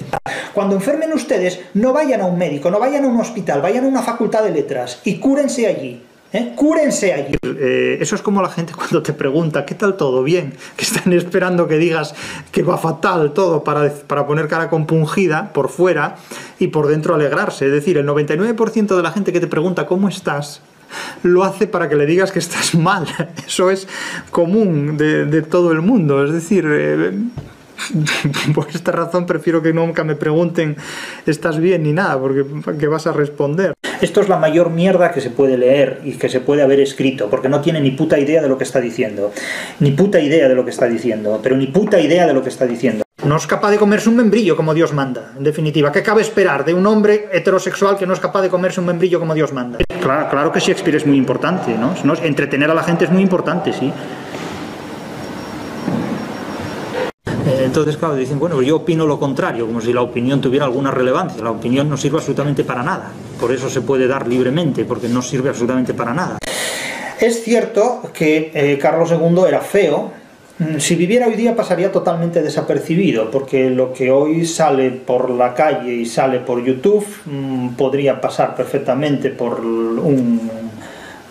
Cuando 0.54 0.76
enfermen 0.76 1.12
ustedes, 1.12 1.60
no 1.74 1.94
vayan 1.94 2.22
a 2.22 2.26
un 2.28 2.38
médico, 2.38 2.70
no 2.70 2.80
vayan 2.80 3.06
a 3.06 3.08
un 3.08 3.20
hospital, 3.20 3.62
vayan 3.62 3.86
a 3.86 3.88
una 3.88 4.04
facultad 4.04 4.44
de 4.44 4.52
letras 4.52 5.02
y 5.04 5.18
cúrense 5.18 5.66
allí. 5.66 6.00
¿Eh? 6.36 6.52
Cúrense 6.54 7.14
allí. 7.14 7.38
Eh, 7.44 7.98
eso 8.02 8.16
es 8.16 8.22
como 8.22 8.42
la 8.42 8.50
gente 8.50 8.74
cuando 8.74 9.02
te 9.02 9.14
pregunta, 9.14 9.66
¿qué 9.66 9.74
tal 9.74 9.96
todo? 9.96 10.22
Bien. 10.22 10.54
Que 10.76 10.84
están 10.84 11.14
esperando 11.14 11.66
que 11.70 11.78
digas 11.78 12.14
que 12.52 12.62
va 12.62 12.78
fatal 12.78 13.32
todo 13.32 13.64
para, 13.64 13.90
para 13.90 14.28
poner 14.28 14.50
cara 14.50 14.70
compungida 14.70 15.54
por 15.54 15.70
fuera 15.70 16.18
y 16.60 16.68
por 16.68 16.88
dentro 16.88 17.16
alegrarse. 17.16 17.68
Es 17.68 17.72
decir, 17.72 17.98
el 17.98 18.06
99% 18.06 18.98
de 18.98 19.02
la 19.02 19.12
gente 19.12 19.32
que 19.32 19.40
te 19.40 19.48
pregunta 19.48 19.86
cómo 19.86 20.10
estás 20.10 20.62
lo 21.24 21.46
hace 21.46 21.68
para 21.68 21.88
que 21.88 21.96
le 21.96 22.06
digas 22.06 22.34
que 22.34 22.40
estás 22.40 22.76
mal. 22.76 23.08
Eso 23.48 23.72
es 23.72 23.88
común 24.30 24.98
de, 24.98 25.42
todo 25.42 25.72
el 25.72 25.82
mundo. 25.82 26.26
Es 26.26 26.34
decir, 26.34 26.66
eh, 26.68 27.14
por 28.54 28.68
esta 28.70 28.92
razón 28.92 29.26
prefiero 29.26 29.62
que 29.62 29.72
nunca 29.72 30.04
me 30.04 30.16
pregunten 30.16 30.76
estás 31.26 31.60
bien 31.60 31.84
ni 31.84 31.94
nada, 31.94 32.20
porque 32.20 32.46
¿qué 32.78 32.88
vas 32.88 33.08
a 33.08 33.14
responder? 33.14 33.74
Esto 34.02 34.22
es 34.22 34.30
la 34.30 34.38
mayor 34.38 34.70
mierda 34.70 35.12
que 35.12 35.22
se 35.22 35.30
puede 35.30 35.58
leer 35.58 36.02
y 36.04 36.14
que 36.14 36.30
se 36.30 36.40
puede 36.40 36.62
haber 36.62 36.80
escrito, 36.80 37.30
porque 37.30 37.50
no 37.50 37.62
tiene 37.62 37.80
ni 37.82 37.92
puta 37.92 38.20
idea 38.20 38.42
de 38.42 38.50
lo 38.50 38.58
que 38.58 38.64
está 38.64 38.82
diciendo. 38.82 39.32
Ni 39.80 39.92
puta 39.92 40.20
idea 40.20 40.48
de 40.48 40.56
lo 40.56 40.66
que 40.66 40.72
está 40.72 40.88
diciendo, 40.88 41.40
pero 41.42 41.56
ni 41.56 41.68
puta 41.68 42.00
idea 42.00 42.28
de 42.28 42.34
lo 42.34 42.44
que 42.44 42.50
está 42.50 42.66
diciendo. 42.66 43.04
No 43.24 43.38
es 43.38 43.48
capaz 43.48 43.72
de 43.72 43.78
comerse 43.78 44.10
un 44.10 44.18
membrillo 44.18 44.56
como 44.56 44.74
Dios 44.74 44.94
manda, 44.94 45.34
en 45.38 45.44
definitiva. 45.44 45.92
¿Qué 45.92 46.04
cabe 46.04 46.22
esperar 46.22 46.66
de 46.66 46.74
un 46.74 46.86
hombre 46.86 47.30
heterosexual 47.32 47.98
que 47.98 48.06
no 48.06 48.14
es 48.14 48.20
capaz 48.20 48.42
de 48.42 48.50
comerse 48.50 48.80
un 48.80 48.86
membrillo 48.86 49.20
como 49.20 49.34
Dios 49.34 49.54
manda? 49.54 49.80
Claro, 50.02 50.30
claro 50.30 50.52
que 50.52 50.60
Shakespeare 50.60 50.98
es 50.98 51.08
muy 51.08 51.18
importante, 51.18 51.76
¿no? 51.78 51.96
Entretener 52.24 52.70
a 52.70 52.74
la 52.74 52.84
gente 52.84 53.06
es 53.06 53.12
muy 53.12 53.24
importante, 53.24 53.74
sí. 53.74 53.92
Entonces, 57.66 57.98
claro, 57.98 58.16
dicen, 58.16 58.40
bueno, 58.40 58.62
yo 58.62 58.78
opino 58.78 59.06
lo 59.06 59.20
contrario, 59.20 59.66
como 59.66 59.82
si 59.82 59.92
la 59.92 60.02
opinión 60.02 60.40
tuviera 60.40 60.66
alguna 60.66 60.92
relevancia. 60.92 61.44
La 61.44 61.52
opinión 61.52 61.90
no 61.90 61.98
sirve 61.98 62.18
absolutamente 62.18 62.64
para 62.64 62.84
nada. 62.84 63.12
Por 63.40 63.52
eso 63.52 63.70
se 63.70 63.82
puede 63.82 64.08
dar 64.08 64.28
libremente, 64.28 64.86
porque 64.86 65.08
no 65.08 65.22
sirve 65.22 65.50
absolutamente 65.50 65.94
para 65.94 66.14
nada. 66.14 66.38
Es 67.20 67.44
cierto 67.44 68.02
que 68.14 68.52
eh, 68.54 68.78
Carlos 68.80 69.12
II 69.12 69.44
era 69.48 69.62
feo. 69.62 70.12
Si 70.78 70.96
viviera 70.96 71.28
hoy 71.28 71.34
día 71.34 71.54
pasaría 71.54 71.92
totalmente 71.92 72.42
desapercibido, 72.42 73.30
porque 73.30 73.70
lo 73.70 73.92
que 73.92 74.10
hoy 74.10 74.46
sale 74.46 74.90
por 74.92 75.30
la 75.30 75.54
calle 75.54 75.94
y 75.94 76.06
sale 76.06 76.40
por 76.40 76.64
YouTube 76.64 77.06
mmm, 77.26 77.70
podría 77.76 78.22
pasar 78.22 78.56
perfectamente 78.56 79.32
por 79.32 79.60
un 79.60 80.65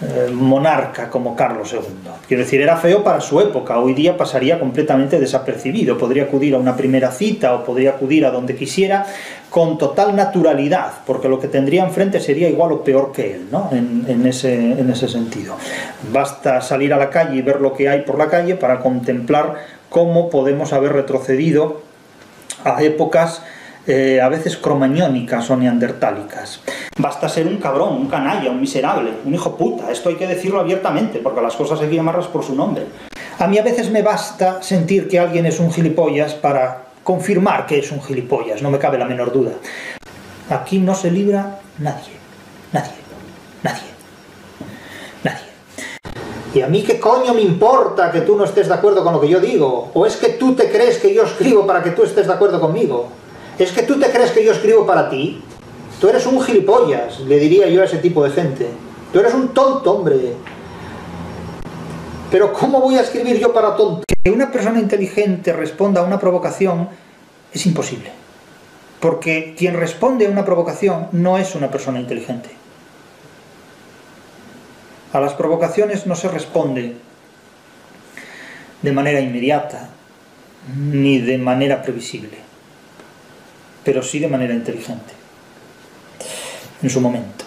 eh, 0.04 0.30
monarca 0.32 1.08
como 1.08 1.34
Carlos 1.34 1.72
II. 1.72 1.80
Quiero 2.28 2.42
decir, 2.42 2.60
era 2.60 2.76
feo 2.76 3.02
para 3.02 3.20
su 3.20 3.40
época, 3.40 3.78
hoy 3.78 3.94
día 3.94 4.16
pasaría 4.16 4.58
completamente 4.60 5.18
desapercibido, 5.18 5.96
podría 5.96 6.24
acudir 6.24 6.54
a 6.54 6.58
una 6.58 6.76
primera 6.76 7.10
cita 7.10 7.54
o 7.54 7.64
podría 7.64 7.90
acudir 7.90 8.26
a 8.26 8.30
donde 8.30 8.54
quisiera 8.54 9.06
con 9.50 9.78
total 9.78 10.14
naturalidad, 10.14 10.92
porque 11.06 11.28
lo 11.28 11.40
que 11.40 11.48
tendría 11.48 11.84
enfrente 11.84 12.20
sería 12.20 12.48
igual 12.48 12.72
o 12.72 12.84
peor 12.84 13.12
que 13.12 13.36
él, 13.36 13.46
¿no? 13.50 13.70
en, 13.72 14.26
ese, 14.26 14.54
en 14.54 14.90
ese 14.90 15.08
sentido. 15.08 15.56
Basta 16.12 16.60
salir 16.60 16.92
a 16.92 16.96
la 16.96 17.10
calle 17.10 17.36
y 17.36 17.42
ver 17.42 17.60
lo 17.60 17.72
que 17.72 17.88
hay 17.88 18.02
por 18.02 18.18
la 18.18 18.28
calle 18.28 18.56
para 18.56 18.80
contemplar 18.80 19.54
cómo 19.88 20.28
podemos 20.28 20.72
haber 20.72 20.92
retrocedido 20.92 21.82
a 22.64 22.82
épocas 22.82 23.42
eh, 23.86 24.20
a 24.22 24.30
veces 24.30 24.56
cromañónicas 24.56 25.50
o 25.50 25.56
neandertálicas. 25.56 26.60
Basta 26.96 27.28
ser 27.28 27.48
un 27.48 27.56
cabrón, 27.56 27.94
un 27.94 28.06
canalla, 28.06 28.50
un 28.50 28.60
miserable, 28.60 29.10
un 29.24 29.34
hijo 29.34 29.56
puta. 29.56 29.90
Esto 29.90 30.10
hay 30.10 30.14
que 30.14 30.28
decirlo 30.28 30.60
abiertamente, 30.60 31.18
porque 31.18 31.40
las 31.40 31.56
cosas 31.56 31.80
hay 31.80 31.88
que 31.88 31.96
llamarlas 31.96 32.28
por 32.28 32.44
su 32.44 32.54
nombre. 32.54 32.86
A 33.38 33.48
mí 33.48 33.58
a 33.58 33.62
veces 33.62 33.90
me 33.90 34.02
basta 34.02 34.62
sentir 34.62 35.08
que 35.08 35.18
alguien 35.18 35.44
es 35.44 35.58
un 35.58 35.72
gilipollas 35.72 36.34
para 36.34 36.84
confirmar 37.02 37.66
que 37.66 37.80
es 37.80 37.90
un 37.90 38.00
gilipollas, 38.00 38.62
no 38.62 38.70
me 38.70 38.78
cabe 38.78 38.96
la 38.96 39.06
menor 39.06 39.32
duda. 39.32 39.52
Aquí 40.50 40.78
no 40.78 40.94
se 40.94 41.10
libra 41.10 41.58
nadie, 41.78 42.12
nadie, 42.72 42.92
nadie, 43.64 43.88
nadie. 45.24 45.46
¿Y 46.54 46.60
a 46.62 46.68
mí 46.68 46.82
qué 46.82 47.00
coño 47.00 47.34
me 47.34 47.42
importa 47.42 48.12
que 48.12 48.20
tú 48.20 48.36
no 48.36 48.44
estés 48.44 48.68
de 48.68 48.74
acuerdo 48.74 49.02
con 49.02 49.12
lo 49.12 49.20
que 49.20 49.28
yo 49.28 49.40
digo? 49.40 49.90
¿O 49.94 50.06
es 50.06 50.16
que 50.16 50.30
tú 50.30 50.54
te 50.54 50.70
crees 50.70 50.98
que 50.98 51.12
yo 51.12 51.24
escribo 51.24 51.66
para 51.66 51.82
que 51.82 51.90
tú 51.90 52.04
estés 52.04 52.28
de 52.28 52.32
acuerdo 52.32 52.60
conmigo? 52.60 53.08
¿Es 53.58 53.72
que 53.72 53.82
tú 53.82 53.98
te 53.98 54.10
crees 54.10 54.30
que 54.30 54.44
yo 54.44 54.52
escribo 54.52 54.86
para 54.86 55.10
ti? 55.10 55.42
Tú 56.04 56.10
eres 56.10 56.26
un 56.26 56.38
gilipollas, 56.38 57.20
le 57.20 57.38
diría 57.38 57.66
yo 57.66 57.80
a 57.80 57.86
ese 57.86 57.96
tipo 57.96 58.22
de 58.22 58.28
gente. 58.28 58.68
Tú 59.10 59.20
eres 59.20 59.32
un 59.32 59.54
tonto, 59.54 59.90
hombre. 59.90 60.34
Pero 62.30 62.52
¿cómo 62.52 62.78
voy 62.82 62.96
a 62.96 63.00
escribir 63.00 63.38
yo 63.38 63.54
para 63.54 63.74
tonto? 63.74 64.04
Que 64.22 64.30
una 64.30 64.52
persona 64.52 64.78
inteligente 64.80 65.54
responda 65.54 66.02
a 66.02 66.04
una 66.04 66.20
provocación 66.20 66.90
es 67.54 67.64
imposible. 67.64 68.12
Porque 69.00 69.54
quien 69.56 69.78
responde 69.78 70.26
a 70.26 70.30
una 70.30 70.44
provocación 70.44 71.08
no 71.12 71.38
es 71.38 71.54
una 71.54 71.70
persona 71.70 71.98
inteligente. 72.00 72.50
A 75.14 75.20
las 75.20 75.32
provocaciones 75.32 76.06
no 76.06 76.16
se 76.16 76.28
responde 76.28 76.96
de 78.82 78.92
manera 78.92 79.20
inmediata 79.20 79.88
ni 80.76 81.18
de 81.18 81.38
manera 81.38 81.80
previsible 81.80 82.44
pero 83.84 84.02
sí 84.02 84.18
de 84.18 84.28
manera 84.28 84.54
inteligente, 84.54 85.12
en 86.84 86.90
su 86.90 87.00
momento. 87.00 87.44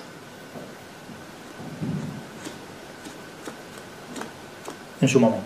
En 5.00 5.08
su 5.08 5.20
momento. 5.20 5.46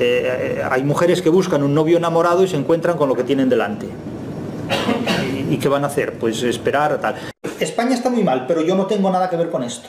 Eh, 0.00 0.56
eh, 0.58 0.62
hay 0.68 0.82
mujeres 0.82 1.20
que 1.20 1.28
buscan 1.28 1.62
un 1.62 1.74
novio 1.74 1.98
enamorado 1.98 2.42
y 2.42 2.48
se 2.48 2.56
encuentran 2.56 2.96
con 2.96 3.06
lo 3.06 3.14
que 3.14 3.24
tienen 3.24 3.50
delante. 3.50 3.86
¿Y, 5.50 5.58
qué 5.58 5.68
van 5.68 5.84
a 5.84 5.88
hacer? 5.88 6.14
Pues 6.14 6.42
esperar 6.42 6.98
tal. 7.00 7.16
España 7.60 7.94
está 7.94 8.08
muy 8.08 8.24
mal, 8.24 8.46
pero 8.46 8.62
yo 8.62 8.74
no 8.74 8.86
tengo 8.86 9.10
nada 9.10 9.28
que 9.28 9.36
ver 9.36 9.50
con 9.50 9.62
esto. 9.62 9.88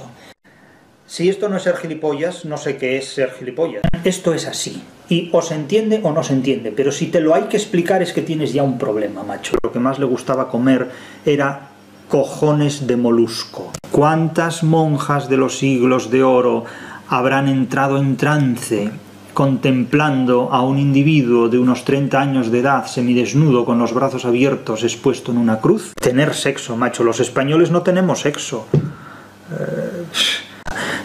Si 1.07 1.29
esto 1.29 1.47
no 1.47 1.57
es 1.57 1.63
ser 1.63 1.77
gilipollas, 1.77 2.43
no 2.43 2.57
sé 2.57 2.77
qué 2.77 2.97
es 2.97 3.07
ser 3.07 3.31
gilipollas. 3.31 3.83
Esto 4.03 4.33
es 4.33 4.47
así. 4.47 4.83
Y 5.07 5.29
o 5.31 5.41
se 5.41 5.55
entiende 5.55 6.01
o 6.03 6.11
no 6.11 6.23
se 6.23 6.33
entiende. 6.33 6.73
Pero 6.73 6.91
si 6.91 7.07
te 7.07 7.21
lo 7.21 7.33
hay 7.33 7.43
que 7.43 7.57
explicar 7.57 8.01
es 8.01 8.11
que 8.11 8.21
tienes 8.21 8.51
ya 8.51 8.63
un 8.63 8.77
problema, 8.77 9.23
macho. 9.23 9.55
Lo 9.63 9.71
que 9.71 9.79
más 9.79 9.97
le 9.97 10.05
gustaba 10.05 10.49
comer 10.49 10.89
era 11.25 11.68
cojones 12.09 12.87
de 12.87 12.97
molusco. 12.97 13.71
¿Cuántas 13.91 14.63
monjas 14.63 15.29
de 15.29 15.37
los 15.37 15.59
siglos 15.59 16.09
de 16.09 16.23
oro 16.23 16.65
habrán 17.07 17.47
entrado 17.47 17.97
en 17.97 18.17
trance 18.17 18.91
contemplando 19.33 20.49
a 20.51 20.63
un 20.63 20.79
individuo 20.79 21.47
de 21.47 21.59
unos 21.59 21.85
30 21.85 22.19
años 22.19 22.51
de 22.51 22.59
edad 22.59 22.87
semidesnudo 22.87 23.63
con 23.63 23.79
los 23.79 23.93
brazos 23.93 24.25
abiertos 24.25 24.83
expuesto 24.83 25.31
en 25.31 25.37
una 25.37 25.59
cruz? 25.59 25.93
Tener 26.01 26.33
sexo, 26.33 26.75
macho. 26.75 27.03
Los 27.03 27.19
españoles 27.19 27.71
no 27.71 27.83
tenemos 27.83 28.21
sexo. 28.21 28.65
Eh, 28.73 30.03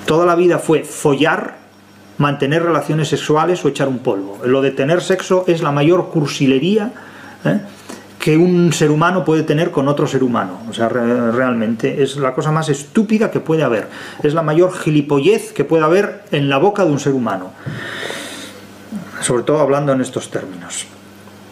toda 0.06 0.24
la 0.24 0.34
vida 0.34 0.58
fue 0.58 0.84
follar, 0.84 1.58
mantener 2.16 2.62
relaciones 2.62 3.08
sexuales 3.08 3.62
o 3.64 3.68
echar 3.68 3.88
un 3.88 3.98
polvo. 3.98 4.40
Lo 4.44 4.62
de 4.62 4.70
tener 4.70 5.02
sexo 5.02 5.44
es 5.46 5.62
la 5.62 5.70
mayor 5.70 6.08
cursilería 6.08 6.92
¿eh? 7.44 7.60
Que 8.24 8.38
un 8.38 8.72
ser 8.72 8.90
humano 8.90 9.22
puede 9.22 9.42
tener 9.42 9.70
con 9.70 9.86
otro 9.86 10.06
ser 10.06 10.24
humano. 10.24 10.58
O 10.70 10.72
sea, 10.72 10.88
realmente 10.88 12.02
es 12.02 12.16
la 12.16 12.32
cosa 12.32 12.50
más 12.50 12.70
estúpida 12.70 13.30
que 13.30 13.38
puede 13.38 13.62
haber. 13.62 13.88
Es 14.22 14.32
la 14.32 14.40
mayor 14.40 14.72
gilipollez 14.72 15.52
que 15.52 15.62
puede 15.62 15.84
haber 15.84 16.24
en 16.30 16.48
la 16.48 16.56
boca 16.56 16.86
de 16.86 16.90
un 16.90 16.98
ser 16.98 17.12
humano. 17.12 17.50
Sobre 19.20 19.42
todo 19.42 19.60
hablando 19.60 19.92
en 19.92 20.00
estos 20.00 20.30
términos. 20.30 20.86